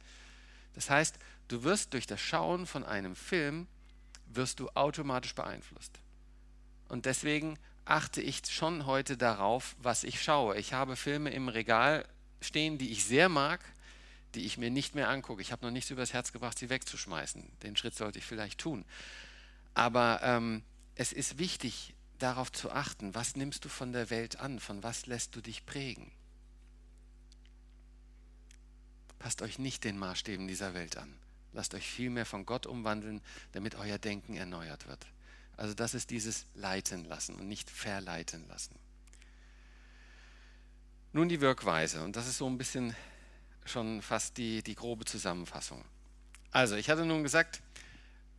Das 0.75 0.89
heißt, 0.89 1.19
du 1.53 1.63
wirst 1.65 1.93
durch 1.93 2.07
das 2.07 2.21
Schauen 2.21 2.67
von 2.67 2.85
einem 2.85 3.15
Film, 3.15 3.67
wirst 4.27 4.61
du 4.61 4.71
automatisch 4.71 5.35
beeinflusst. 5.35 6.01
Und 6.89 7.07
deswegen 7.07 7.59
achte 7.85 8.23
ich 8.23 8.43
schon 8.49 8.87
heute 8.87 9.17
darauf, 9.17 9.77
was 9.79 10.05
ich 10.05 10.23
schaue. 10.23 10.57
Ich 10.57 10.73
habe 10.73 10.97
Filme 10.97 11.31
im 11.31 11.49
Regal 11.49 12.07
stehen, 12.41 12.79
die 12.79 12.91
ich 12.91 13.05
sehr 13.05 13.29
mag, 13.29 13.61
die 14.35 14.47
ich 14.47 14.57
mir 14.57 14.71
nicht 14.71 14.95
mehr 14.95 15.11
angucke. 15.11 15.43
Ich 15.43 15.53
habe 15.53 15.65
noch 15.67 15.73
nichts 15.73 15.91
übers 15.91 16.13
Herz 16.13 16.33
gebracht, 16.33 16.59
sie 16.59 16.71
wegzuschmeißen. 16.71 17.51
Den 17.63 17.77
Schritt 17.77 17.95
sollte 17.95 18.19
ich 18.19 18.25
vielleicht 18.25 18.61
tun. 18.61 18.85
Aber 19.75 20.21
ähm, 20.23 20.63
es 20.95 21.13
ist 21.13 21.39
wichtig, 21.39 21.95
darauf 22.19 22.53
zu 22.53 22.71
achten, 22.71 23.15
was 23.15 23.37
nimmst 23.37 23.65
du 23.65 23.69
von 23.69 23.93
der 23.93 24.11
Welt 24.11 24.41
an, 24.41 24.61
von 24.61 24.83
was 24.83 25.07
lässt 25.07 25.35
du 25.37 25.41
dich 25.41 25.67
prägen. 25.67 26.11
Passt 29.19 29.43
euch 29.43 29.59
nicht 29.59 29.85
den 29.85 29.99
Maßstäben 29.99 30.49
dieser 30.49 30.75
Welt 30.75 30.97
an. 30.97 31.22
Lasst 31.53 31.75
euch 31.75 31.87
vielmehr 31.87 32.27
von 32.27 32.47
Gott 32.47 32.67
umwandeln, 32.67 33.21
damit 33.53 33.75
euer 33.75 33.99
Denken 33.99 34.35
erneuert 34.35 34.89
wird. 34.89 35.07
Also 35.57 35.75
das 35.75 35.95
ist 35.95 36.11
dieses 36.11 36.47
Leiten 36.55 37.05
lassen 37.05 37.35
und 37.35 37.49
nicht 37.49 37.71
verleiten 37.71 38.47
lassen. 38.49 38.75
Nun 41.13 41.29
die 41.29 41.41
Wirkweise 41.41 42.03
und 42.03 42.17
das 42.17 42.27
ist 42.27 42.39
so 42.39 42.49
ein 42.49 42.57
bisschen 42.57 42.97
schon 43.67 44.03
fast 44.03 44.39
die, 44.39 44.63
die 44.63 44.75
grobe 44.75 45.05
Zusammenfassung. 45.05 45.85
Also 46.51 46.75
ich 46.75 46.91
hatte 46.91 47.05
nun 47.05 47.23
gesagt, 47.23 47.63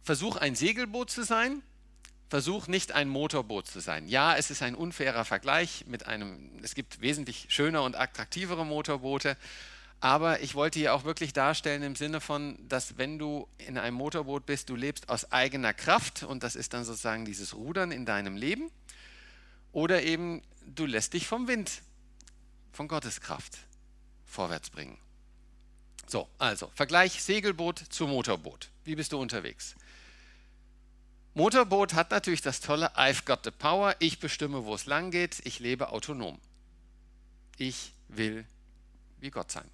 versuch 0.04 0.38
ein 0.38 0.56
Segelboot 0.56 1.10
zu 1.10 1.23
sein, 1.23 1.62
versuch 2.30 2.67
nicht 2.67 2.91
ein 2.91 3.10
Motorboot 3.10 3.67
zu 3.67 3.80
sein. 3.80 4.08
Ja, 4.08 4.36
es 4.36 4.49
ist 4.49 4.63
ein 4.63 4.76
unfairer 4.76 5.23
Vergleich 5.23 5.86
mit 5.88 6.08
einem, 6.08 6.60
es 6.63 6.73
gibt 6.73 6.99
wesentlich 6.99 7.45
schöner 7.49 7.84
und 7.84 7.95
attraktivere 7.95 8.65
Motorboote, 8.65 9.38
aber 10.04 10.42
ich 10.42 10.54
wollte 10.54 10.80
hier 10.80 10.94
auch 10.94 11.06
wirklich 11.06 11.32
darstellen 11.32 11.82
im 11.82 11.96
Sinne 11.96 12.20
von, 12.20 12.58
dass 12.68 12.98
wenn 12.98 13.18
du 13.18 13.48
in 13.58 13.78
einem 13.78 13.96
Motorboot 13.96 14.46
bist, 14.46 14.68
du 14.68 14.76
lebst 14.76 15.08
aus 15.08 15.32
eigener 15.32 15.74
Kraft 15.74 16.24
und 16.24 16.44
das 16.44 16.58
ist 16.58 16.74
dann 16.74 16.84
sozusagen 16.84 17.24
dieses 17.24 17.56
Rudern 17.56 17.94
in 17.94 18.06
deinem 18.06 18.36
Leben. 18.36 18.70
Oder 19.72 20.04
eben 20.04 20.42
du 20.66 20.86
lässt 20.86 21.13
dich 21.13 21.26
vom 21.26 21.48
Wind, 21.48 21.84
von 22.74 22.89
Gottes 22.89 23.22
Kraft 23.22 23.60
vorwärts 24.26 24.72
bringen. 24.72 24.98
So, 26.06 26.28
also 26.38 26.70
Vergleich 26.76 27.24
Segelboot 27.24 27.80
zu 27.80 28.06
Motorboot. 28.06 28.72
Wie 28.84 28.98
bist 28.98 29.13
du 29.13 29.22
unterwegs? 29.22 29.74
Motorboot 31.34 31.94
hat 31.94 32.12
natürlich 32.12 32.42
das 32.42 32.60
tolle 32.60 32.94
I've 32.98 33.24
got 33.24 33.46
the 33.46 33.52
power, 33.52 33.96
ich 34.00 34.20
bestimme, 34.20 34.66
wo 34.66 34.76
es 34.76 34.86
lang 34.86 35.12
geht, 35.12 35.39
ich 35.46 35.62
lebe 35.62 35.94
autonom. 35.94 36.39
Ich 37.56 37.94
will 38.10 38.46
wie 39.22 39.30
Gott 39.30 39.50
sein. 39.50 39.70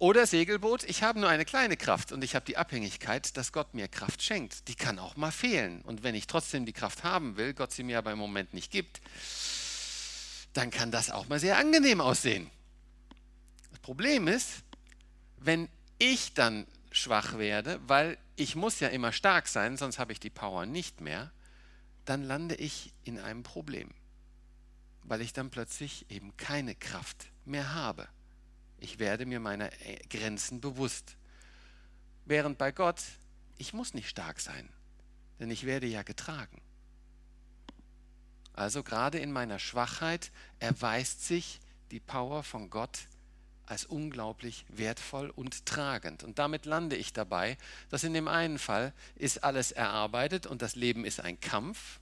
Oder 0.00 0.26
Segelboot, 0.26 0.84
ich 0.84 1.02
habe 1.02 1.20
nur 1.20 1.28
eine 1.28 1.44
kleine 1.44 1.76
Kraft 1.76 2.10
und 2.10 2.24
ich 2.24 2.34
habe 2.34 2.46
die 2.46 2.56
Abhängigkeit, 2.56 3.36
dass 3.36 3.52
Gott 3.52 3.74
mir 3.74 3.86
Kraft 3.86 4.22
schenkt. 4.22 4.66
Die 4.68 4.74
kann 4.74 4.98
auch 4.98 5.14
mal 5.16 5.30
fehlen. 5.30 5.82
Und 5.82 6.02
wenn 6.02 6.14
ich 6.14 6.26
trotzdem 6.26 6.64
die 6.64 6.72
Kraft 6.72 7.04
haben 7.04 7.36
will, 7.36 7.52
Gott 7.52 7.70
sie 7.72 7.82
mir 7.82 7.98
aber 7.98 8.10
im 8.10 8.18
Moment 8.18 8.54
nicht 8.54 8.72
gibt, 8.72 9.02
dann 10.54 10.70
kann 10.70 10.90
das 10.90 11.10
auch 11.10 11.28
mal 11.28 11.38
sehr 11.38 11.58
angenehm 11.58 12.00
aussehen. 12.00 12.50
Das 13.72 13.78
Problem 13.80 14.26
ist, 14.26 14.62
wenn 15.36 15.68
ich 15.98 16.32
dann 16.32 16.66
schwach 16.90 17.36
werde, 17.36 17.78
weil 17.86 18.16
ich 18.36 18.56
muss 18.56 18.80
ja 18.80 18.88
immer 18.88 19.12
stark 19.12 19.48
sein, 19.48 19.76
sonst 19.76 19.98
habe 19.98 20.12
ich 20.12 20.18
die 20.18 20.30
Power 20.30 20.64
nicht 20.64 21.02
mehr, 21.02 21.30
dann 22.06 22.22
lande 22.22 22.54
ich 22.54 22.94
in 23.04 23.18
einem 23.18 23.42
Problem, 23.42 23.90
weil 25.02 25.20
ich 25.20 25.34
dann 25.34 25.50
plötzlich 25.50 26.06
eben 26.10 26.34
keine 26.38 26.74
Kraft 26.74 27.26
mehr 27.44 27.74
habe. 27.74 28.08
Ich 28.80 28.98
werde 28.98 29.26
mir 29.26 29.40
meiner 29.40 29.70
äh, 29.86 29.96
Grenzen 30.08 30.60
bewusst. 30.60 31.16
Während 32.24 32.58
bei 32.58 32.72
Gott, 32.72 33.02
ich 33.58 33.72
muss 33.72 33.94
nicht 33.94 34.08
stark 34.08 34.40
sein, 34.40 34.68
denn 35.38 35.50
ich 35.50 35.64
werde 35.64 35.86
ja 35.86 36.02
getragen. 36.02 36.60
Also 38.54 38.82
gerade 38.82 39.18
in 39.18 39.32
meiner 39.32 39.58
Schwachheit 39.58 40.32
erweist 40.58 41.24
sich 41.24 41.60
die 41.90 42.00
Power 42.00 42.42
von 42.42 42.70
Gott 42.70 43.08
als 43.66 43.84
unglaublich 43.84 44.64
wertvoll 44.68 45.30
und 45.30 45.64
tragend. 45.64 46.24
Und 46.24 46.38
damit 46.38 46.66
lande 46.66 46.96
ich 46.96 47.12
dabei, 47.12 47.56
dass 47.88 48.02
in 48.02 48.14
dem 48.14 48.28
einen 48.28 48.58
Fall 48.58 48.92
ist 49.14 49.44
alles 49.44 49.70
erarbeitet 49.70 50.46
und 50.46 50.60
das 50.60 50.74
Leben 50.74 51.04
ist 51.04 51.20
ein 51.20 51.38
Kampf. 51.38 52.00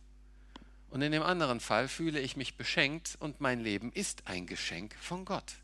Und 0.90 1.02
in 1.02 1.12
dem 1.12 1.22
anderen 1.22 1.60
Fall 1.60 1.86
fühle 1.86 2.20
ich 2.20 2.36
mich 2.36 2.56
beschenkt 2.56 3.16
und 3.20 3.40
mein 3.40 3.60
Leben 3.60 3.92
ist 3.92 4.26
ein 4.26 4.46
Geschenk 4.46 4.94
von 5.00 5.26
Gott. 5.26 5.54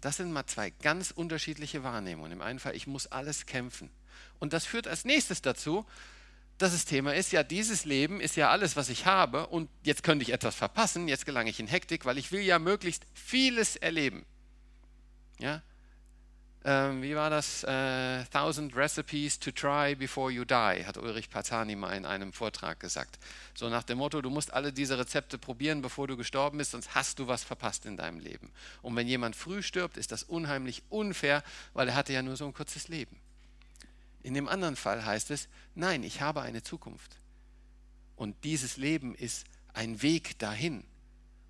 Das 0.00 0.16
sind 0.16 0.32
mal 0.32 0.46
zwei 0.46 0.70
ganz 0.70 1.10
unterschiedliche 1.10 1.82
Wahrnehmungen. 1.82 2.32
Im 2.32 2.42
einen 2.42 2.58
Fall, 2.58 2.74
ich 2.74 2.86
muss 2.86 3.06
alles 3.06 3.46
kämpfen. 3.46 3.90
Und 4.38 4.52
das 4.52 4.64
führt 4.64 4.88
als 4.88 5.04
nächstes 5.04 5.42
dazu, 5.42 5.86
dass 6.58 6.72
das 6.72 6.84
Thema 6.84 7.14
ist, 7.14 7.32
ja, 7.32 7.42
dieses 7.42 7.86
Leben 7.86 8.20
ist 8.20 8.36
ja 8.36 8.50
alles, 8.50 8.76
was 8.76 8.90
ich 8.90 9.06
habe 9.06 9.46
und 9.46 9.70
jetzt 9.82 10.02
könnte 10.02 10.22
ich 10.22 10.32
etwas 10.32 10.54
verpassen, 10.54 11.08
jetzt 11.08 11.24
gelange 11.24 11.48
ich 11.48 11.58
in 11.58 11.66
Hektik, 11.66 12.04
weil 12.04 12.18
ich 12.18 12.32
will 12.32 12.42
ja 12.42 12.58
möglichst 12.58 13.04
vieles 13.14 13.76
erleben. 13.76 14.26
Ja? 15.38 15.62
Ähm, 16.62 17.02
wie 17.02 17.16
war 17.16 17.30
das? 17.30 17.64
Äh, 17.64 18.24
Thousand 18.26 18.76
Recipes 18.76 19.38
to 19.38 19.50
try 19.50 19.94
before 19.94 20.30
you 20.30 20.44
die, 20.44 20.84
hat 20.84 20.98
Ulrich 20.98 21.30
Patani 21.30 21.74
mal 21.74 21.96
in 21.96 22.04
einem 22.04 22.34
Vortrag 22.34 22.78
gesagt. 22.80 23.18
So 23.54 23.70
nach 23.70 23.82
dem 23.82 23.96
Motto, 23.98 24.20
du 24.20 24.28
musst 24.28 24.52
alle 24.52 24.70
diese 24.70 24.98
Rezepte 24.98 25.38
probieren, 25.38 25.80
bevor 25.80 26.06
du 26.06 26.18
gestorben 26.18 26.58
bist, 26.58 26.72
sonst 26.72 26.94
hast 26.94 27.18
du 27.18 27.26
was 27.26 27.44
verpasst 27.44 27.86
in 27.86 27.96
deinem 27.96 28.18
Leben. 28.18 28.50
Und 28.82 28.94
wenn 28.94 29.06
jemand 29.06 29.36
früh 29.36 29.62
stirbt, 29.62 29.96
ist 29.96 30.12
das 30.12 30.22
unheimlich 30.22 30.82
unfair, 30.90 31.42
weil 31.72 31.88
er 31.88 31.94
hatte 31.94 32.12
ja 32.12 32.22
nur 32.22 32.36
so 32.36 32.44
ein 32.44 32.52
kurzes 32.52 32.88
Leben. 32.88 33.18
In 34.22 34.34
dem 34.34 34.46
anderen 34.46 34.76
Fall 34.76 35.04
heißt 35.04 35.30
es, 35.30 35.48
nein, 35.74 36.02
ich 36.02 36.20
habe 36.20 36.42
eine 36.42 36.62
Zukunft. 36.62 37.16
Und 38.16 38.36
dieses 38.44 38.76
Leben 38.76 39.14
ist 39.14 39.46
ein 39.72 40.02
Weg 40.02 40.38
dahin. 40.38 40.84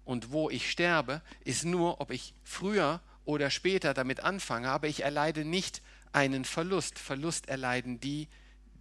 Und 0.04 0.30
wo 0.30 0.50
ich 0.50 0.70
sterbe, 0.70 1.20
ist 1.44 1.64
nur, 1.64 2.00
ob 2.00 2.12
ich 2.12 2.32
früher 2.44 3.00
oder 3.24 3.50
später 3.50 3.94
damit 3.94 4.20
anfange, 4.20 4.70
aber 4.70 4.88
ich 4.88 5.02
erleide 5.02 5.44
nicht 5.44 5.82
einen 6.12 6.44
Verlust. 6.44 6.98
Verlust 6.98 7.48
erleiden 7.48 8.00
die, 8.00 8.28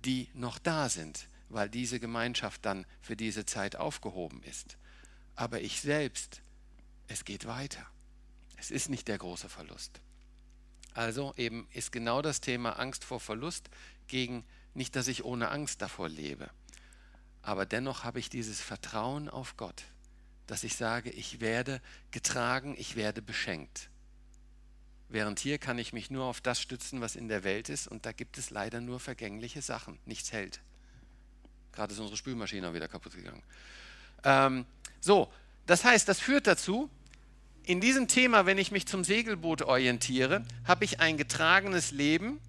die 0.06 0.30
noch 0.34 0.60
da 0.60 0.90
sind, 0.90 1.28
weil 1.50 1.70
diese 1.70 2.00
Gemeinschaft 2.00 2.66
dann 2.66 2.86
für 3.02 3.16
diese 3.16 3.46
Zeit 3.46 3.76
aufgehoben 3.76 4.42
ist. 4.44 4.78
Aber 5.36 5.62
ich 5.62 5.82
selbst, 5.82 6.42
es 7.08 7.26
geht 7.26 7.46
weiter. 7.46 7.86
Es 8.58 8.72
ist 8.72 8.90
nicht 8.90 9.08
der 9.08 9.18
große 9.18 9.50
Verlust. 9.50 10.02
Also 10.94 11.34
eben 11.38 11.68
ist 11.72 11.92
genau 11.92 12.22
das 12.22 12.42
Thema 12.42 12.74
Angst 12.74 13.06
vor 13.06 13.20
Verlust 13.20 13.70
gegen 14.08 14.44
nicht, 14.74 14.96
dass 14.96 15.08
ich 15.08 15.24
ohne 15.24 15.50
Angst 15.50 15.82
davor 15.82 16.10
lebe. 16.10 16.50
Aber 17.42 17.66
dennoch 17.66 18.04
habe 18.04 18.20
ich 18.20 18.30
dieses 18.30 18.60
Vertrauen 18.60 19.30
auf 19.30 19.56
Gott, 19.56 19.84
dass 20.48 20.64
ich 20.64 20.76
sage, 20.76 21.10
ich 21.10 21.40
werde 21.40 21.82
getragen, 22.12 22.76
ich 22.78 22.96
werde 22.96 23.22
beschenkt. 23.22 23.89
Während 25.10 25.40
hier 25.40 25.58
kann 25.58 25.80
ich 25.80 25.92
mich 25.92 26.12
nur 26.12 26.26
auf 26.26 26.40
das 26.40 26.62
stützen, 26.62 27.02
was 27.02 27.16
in 27.16 27.28
der 27.28 27.44
Welt 27.44 27.68
ist, 27.68 27.88
und 27.88 28.06
da 28.06 28.12
gibt 28.12 28.38
es 28.38 28.52
leider 28.52 28.80
nur 28.80 29.00
vergängliche 29.00 29.64
Sachen. 29.64 29.98
Nichts 30.06 30.32
hält. 30.32 30.62
Gerade 31.72 31.94
ist 31.94 32.00
unsere 32.00 32.18
Spülmaschine 32.18 32.70
auch 32.70 32.74
wieder 32.74 32.88
kaputt 32.88 33.16
gegangen. 33.16 33.42
Ähm, 34.24 34.66
so, 35.02 35.32
das 35.66 35.84
heißt, 35.84 36.08
das 36.08 36.20
führt 36.20 36.46
dazu, 36.46 36.90
in 37.64 37.82
diesem 37.82 38.08
Thema, 38.08 38.46
wenn 38.46 38.58
ich 38.58 38.72
mich 38.72 38.88
zum 38.88 39.04
Segelboot 39.04 39.64
orientiere, 39.64 40.44
habe 40.66 40.86
ich 40.86 41.00
ein 41.00 41.18
getragenes 41.18 41.92
Leben 41.92 42.40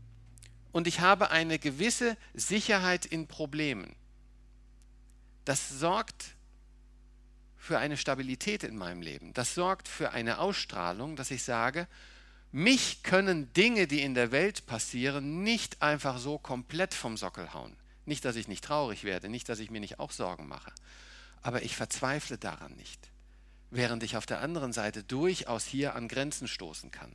und 0.72 0.86
ich 0.86 1.00
habe 1.00 1.30
eine 1.30 1.58
gewisse 1.58 2.16
Sicherheit 2.34 3.06
in 3.06 3.26
Problemen. 3.26 3.94
Das 5.44 5.68
sorgt 5.68 6.36
für 7.56 7.78
eine 7.78 7.96
Stabilität 7.96 8.64
in 8.64 8.76
meinem 8.76 9.02
Leben. 9.02 9.34
Das 9.34 9.54
sorgt 9.54 9.88
für 9.88 10.12
eine 10.12 10.38
Ausstrahlung, 10.38 11.16
dass 11.16 11.30
ich 11.30 11.42
sage, 11.42 11.86
mich 12.52 13.02
können 13.02 13.52
Dinge, 13.52 13.86
die 13.86 14.02
in 14.02 14.14
der 14.14 14.32
Welt 14.32 14.66
passieren, 14.66 15.42
nicht 15.42 15.82
einfach 15.82 16.18
so 16.18 16.38
komplett 16.38 16.94
vom 16.94 17.16
Sockel 17.16 17.54
hauen. 17.54 17.76
Nicht, 18.06 18.24
dass 18.24 18.36
ich 18.36 18.48
nicht 18.48 18.64
traurig 18.64 19.04
werde, 19.04 19.28
nicht, 19.28 19.48
dass 19.48 19.60
ich 19.60 19.70
mir 19.70 19.80
nicht 19.80 20.00
auch 20.00 20.10
Sorgen 20.10 20.48
mache. 20.48 20.72
Aber 21.42 21.62
ich 21.62 21.76
verzweifle 21.76 22.38
daran 22.38 22.74
nicht. 22.74 23.08
Während 23.70 24.02
ich 24.02 24.16
auf 24.16 24.26
der 24.26 24.40
anderen 24.40 24.72
Seite 24.72 25.04
durchaus 25.04 25.64
hier 25.64 25.94
an 25.94 26.08
Grenzen 26.08 26.48
stoßen 26.48 26.90
kann. 26.90 27.12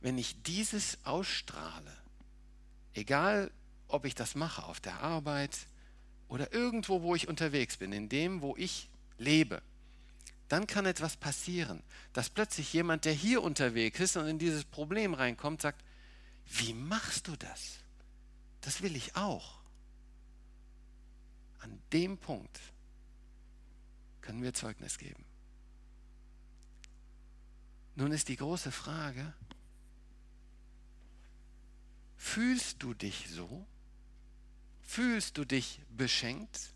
Wenn 0.00 0.18
ich 0.18 0.42
dieses 0.44 0.98
ausstrahle, 1.04 1.92
egal 2.94 3.50
ob 3.88 4.04
ich 4.04 4.14
das 4.14 4.36
mache 4.36 4.62
auf 4.64 4.78
der 4.78 5.00
Arbeit 5.00 5.58
oder 6.28 6.52
irgendwo, 6.52 7.02
wo 7.02 7.16
ich 7.16 7.26
unterwegs 7.26 7.76
bin, 7.76 7.92
in 7.92 8.08
dem, 8.08 8.40
wo 8.40 8.56
ich 8.56 8.88
lebe, 9.18 9.62
dann 10.48 10.66
kann 10.66 10.86
etwas 10.86 11.16
passieren, 11.16 11.82
dass 12.12 12.30
plötzlich 12.30 12.72
jemand, 12.72 13.04
der 13.04 13.12
hier 13.12 13.42
unterwegs 13.42 13.98
ist 13.98 14.16
und 14.16 14.26
in 14.26 14.38
dieses 14.38 14.64
Problem 14.64 15.14
reinkommt, 15.14 15.62
sagt, 15.62 15.84
wie 16.46 16.72
machst 16.72 17.26
du 17.26 17.36
das? 17.36 17.78
Das 18.60 18.82
will 18.82 18.94
ich 18.94 19.16
auch. 19.16 19.58
An 21.60 21.80
dem 21.92 22.18
Punkt 22.18 22.60
können 24.20 24.42
wir 24.42 24.54
Zeugnis 24.54 24.98
geben. 24.98 25.24
Nun 27.96 28.12
ist 28.12 28.28
die 28.28 28.36
große 28.36 28.70
Frage, 28.70 29.32
fühlst 32.16 32.82
du 32.82 32.94
dich 32.94 33.28
so? 33.30 33.66
Fühlst 34.82 35.38
du 35.38 35.44
dich 35.44 35.80
beschenkt? 35.88 36.70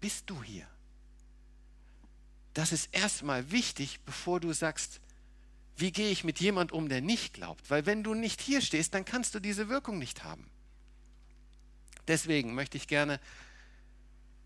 Bist 0.00 0.28
du 0.28 0.42
hier? 0.42 0.71
Das 2.54 2.72
ist 2.72 2.88
erstmal 2.92 3.50
wichtig, 3.50 4.00
bevor 4.04 4.40
du 4.40 4.52
sagst, 4.52 5.00
wie 5.76 5.90
gehe 5.90 6.10
ich 6.10 6.22
mit 6.22 6.40
jemand 6.40 6.72
um, 6.72 6.88
der 6.88 7.00
nicht 7.00 7.34
glaubt? 7.34 7.70
Weil 7.70 7.86
wenn 7.86 8.02
du 8.02 8.14
nicht 8.14 8.40
hier 8.40 8.60
stehst, 8.60 8.94
dann 8.94 9.04
kannst 9.04 9.34
du 9.34 9.40
diese 9.40 9.68
Wirkung 9.68 9.98
nicht 9.98 10.22
haben. 10.22 10.46
Deswegen 12.08 12.54
möchte 12.54 12.76
ich 12.76 12.88
gerne 12.88 13.20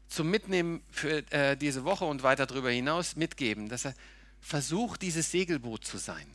zum 0.09 0.31
Mitnehmen 0.31 0.83
für 0.91 1.31
äh, 1.33 1.57
diese 1.57 1.85
Woche 1.85 2.05
und 2.05 2.23
weiter 2.23 2.47
darüber 2.47 2.71
hinaus 2.71 3.17
mitgeben, 3.17 3.69
dass 3.69 3.87
er 3.87 3.95
versucht, 4.41 5.03
dieses 5.03 5.33
Segelboot 5.33 5.85
zu 5.85 5.99
sein. 5.99 6.27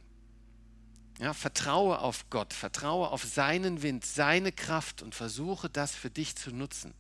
Ja, 1.19 1.33
vertraue 1.33 1.99
auf 1.99 2.29
Gott, 2.29 2.53
vertraue 2.53 3.11
auf 3.11 3.23
seinen 3.23 3.83
Wind, 3.83 4.03
seine 4.03 4.51
Kraft 4.51 5.01
und 5.01 5.15
versuche 5.15 5.69
das 5.69 5.95
für 5.95 6.09
dich 6.09 6.35
zu 6.35 6.51
nutzen. 6.51 6.93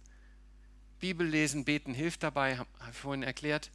Bibel 0.99 1.27
lesen, 1.27 1.65
beten 1.65 1.93
hilft 1.93 2.23
dabei, 2.23 2.57
habe 2.57 2.69
ich 2.91 2.97
vorhin 2.97 3.23
erklärt 3.23 3.71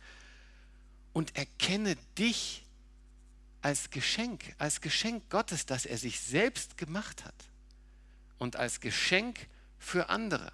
und 1.17 1.35
erkenne 1.35 1.97
dich 2.19 2.63
als 3.63 3.89
Geschenk, 3.89 4.55
als 4.59 4.83
Geschenk 4.83 5.31
Gottes, 5.31 5.65
das 5.65 5.87
er 5.87 5.97
sich 5.97 6.21
selbst 6.21 6.77
gemacht 6.77 7.25
hat 7.25 7.35
und 8.37 8.57
als 8.57 8.81
Geschenk 8.81 9.49
für 9.79 10.11
andere. 10.11 10.53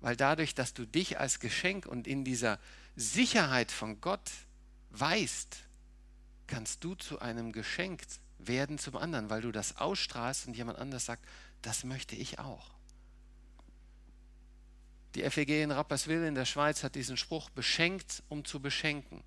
Weil 0.00 0.16
dadurch, 0.16 0.56
dass 0.56 0.74
du 0.74 0.84
dich 0.84 1.20
als 1.20 1.38
Geschenk 1.38 1.86
und 1.86 2.08
in 2.08 2.24
dieser 2.24 2.58
Sicherheit 2.96 3.70
von 3.70 4.00
Gott 4.00 4.28
weißt, 4.90 5.58
kannst 6.48 6.82
du 6.82 6.96
zu 6.96 7.20
einem 7.20 7.52
Geschenk 7.52 8.02
werden 8.38 8.78
zum 8.78 8.96
anderen, 8.96 9.30
weil 9.30 9.42
du 9.42 9.52
das 9.52 9.76
ausstrahlst 9.76 10.48
und 10.48 10.56
jemand 10.56 10.80
anders 10.80 11.04
sagt, 11.04 11.24
das 11.62 11.84
möchte 11.84 12.16
ich 12.16 12.40
auch. 12.40 12.68
Die 15.14 15.22
FEG 15.22 15.62
in 15.62 15.70
Rapperswil 15.70 16.24
in 16.24 16.34
der 16.34 16.46
Schweiz 16.46 16.82
hat 16.82 16.96
diesen 16.96 17.16
Spruch, 17.16 17.48
beschenkt, 17.50 18.24
um 18.28 18.44
zu 18.44 18.58
beschenken. 18.58 19.22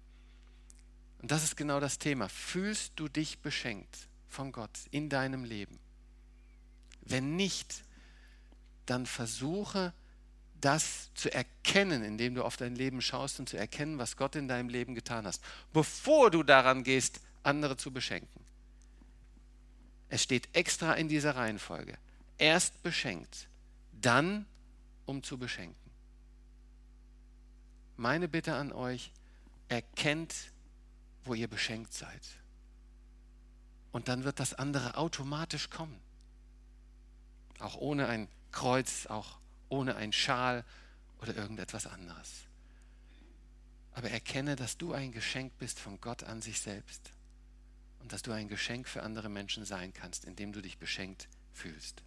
Und 1.21 1.29
das 1.29 1.43
ist 1.43 1.55
genau 1.55 1.79
das 1.79 1.99
Thema. 1.99 2.29
Fühlst 2.29 2.93
du 2.95 3.07
dich 3.07 3.39
beschenkt 3.39 4.07
von 4.27 4.51
Gott 4.51 4.71
in 4.89 5.10
deinem 5.10 5.43
Leben? 5.43 5.79
Wenn 7.01 7.36
nicht, 7.36 7.84
dann 8.88 9.05
versuche 9.05 9.93
das 10.60 11.13
zu 11.13 11.34
erkennen, 11.34 12.03
indem 12.03 12.36
du 12.36 12.43
auf 12.43 12.57
dein 12.57 12.75
Leben 12.75 13.01
schaust 13.01 13.39
und 13.39 13.49
zu 13.49 13.57
erkennen, 13.57 13.97
was 13.97 14.17
Gott 14.17 14.36
in 14.36 14.47
deinem 14.47 14.69
Leben 14.69 14.95
getan 14.95 15.25
hast, 15.25 15.43
bevor 15.73 16.31
du 16.31 16.43
daran 16.43 16.84
gehst, 16.84 17.19
andere 17.43 17.77
zu 17.77 17.91
beschenken. 17.91 18.45
Es 20.10 20.23
steht 20.23 20.49
extra 20.53 20.93
in 20.93 21.07
dieser 21.07 21.36
Reihenfolge. 21.36 21.97
Erst 22.38 22.81
beschenkt, 22.84 23.47
dann 23.93 24.45
um 25.05 25.23
zu 25.23 25.38
beschenken. 25.38 25.75
Meine 27.97 28.27
Bitte 28.27 28.55
an 28.55 28.71
euch, 28.71 29.12
erkennt 29.67 30.50
wo 31.23 31.34
ihr 31.34 31.47
beschenkt 31.47 31.93
seid. 31.93 32.21
Und 33.91 34.07
dann 34.07 34.23
wird 34.23 34.39
das 34.39 34.53
andere 34.53 34.95
automatisch 34.95 35.69
kommen. 35.69 35.99
Auch 37.60 37.75
ohne 37.75 38.07
ein 38.07 38.27
Kreuz, 38.51 39.05
auch 39.05 39.38
ohne 39.69 39.95
ein 39.95 40.13
Schal 40.13 40.65
oder 41.19 41.36
irgendetwas 41.36 41.88
anderes. 41.88 42.29
Aber 43.93 44.10
erkenne, 44.10 44.55
dass 44.55 44.77
du 44.77 44.93
ein 44.93 45.12
Geschenk 45.12 45.57
bist 45.57 45.79
von 45.79 45.99
Gott 45.99 46.23
an 46.23 46.41
sich 46.41 46.62
selbst 46.62 47.12
und 47.99 48.13
dass 48.13 48.21
du 48.21 48.31
ein 48.31 48.47
Geschenk 48.47 48.88
für 48.88 49.03
andere 49.03 49.29
Menschen 49.29 49.65
sein 49.65 49.93
kannst, 49.93 50.25
indem 50.25 50.53
du 50.53 50.62
dich 50.62 50.77
beschenkt 50.77 51.27
fühlst. 51.53 52.01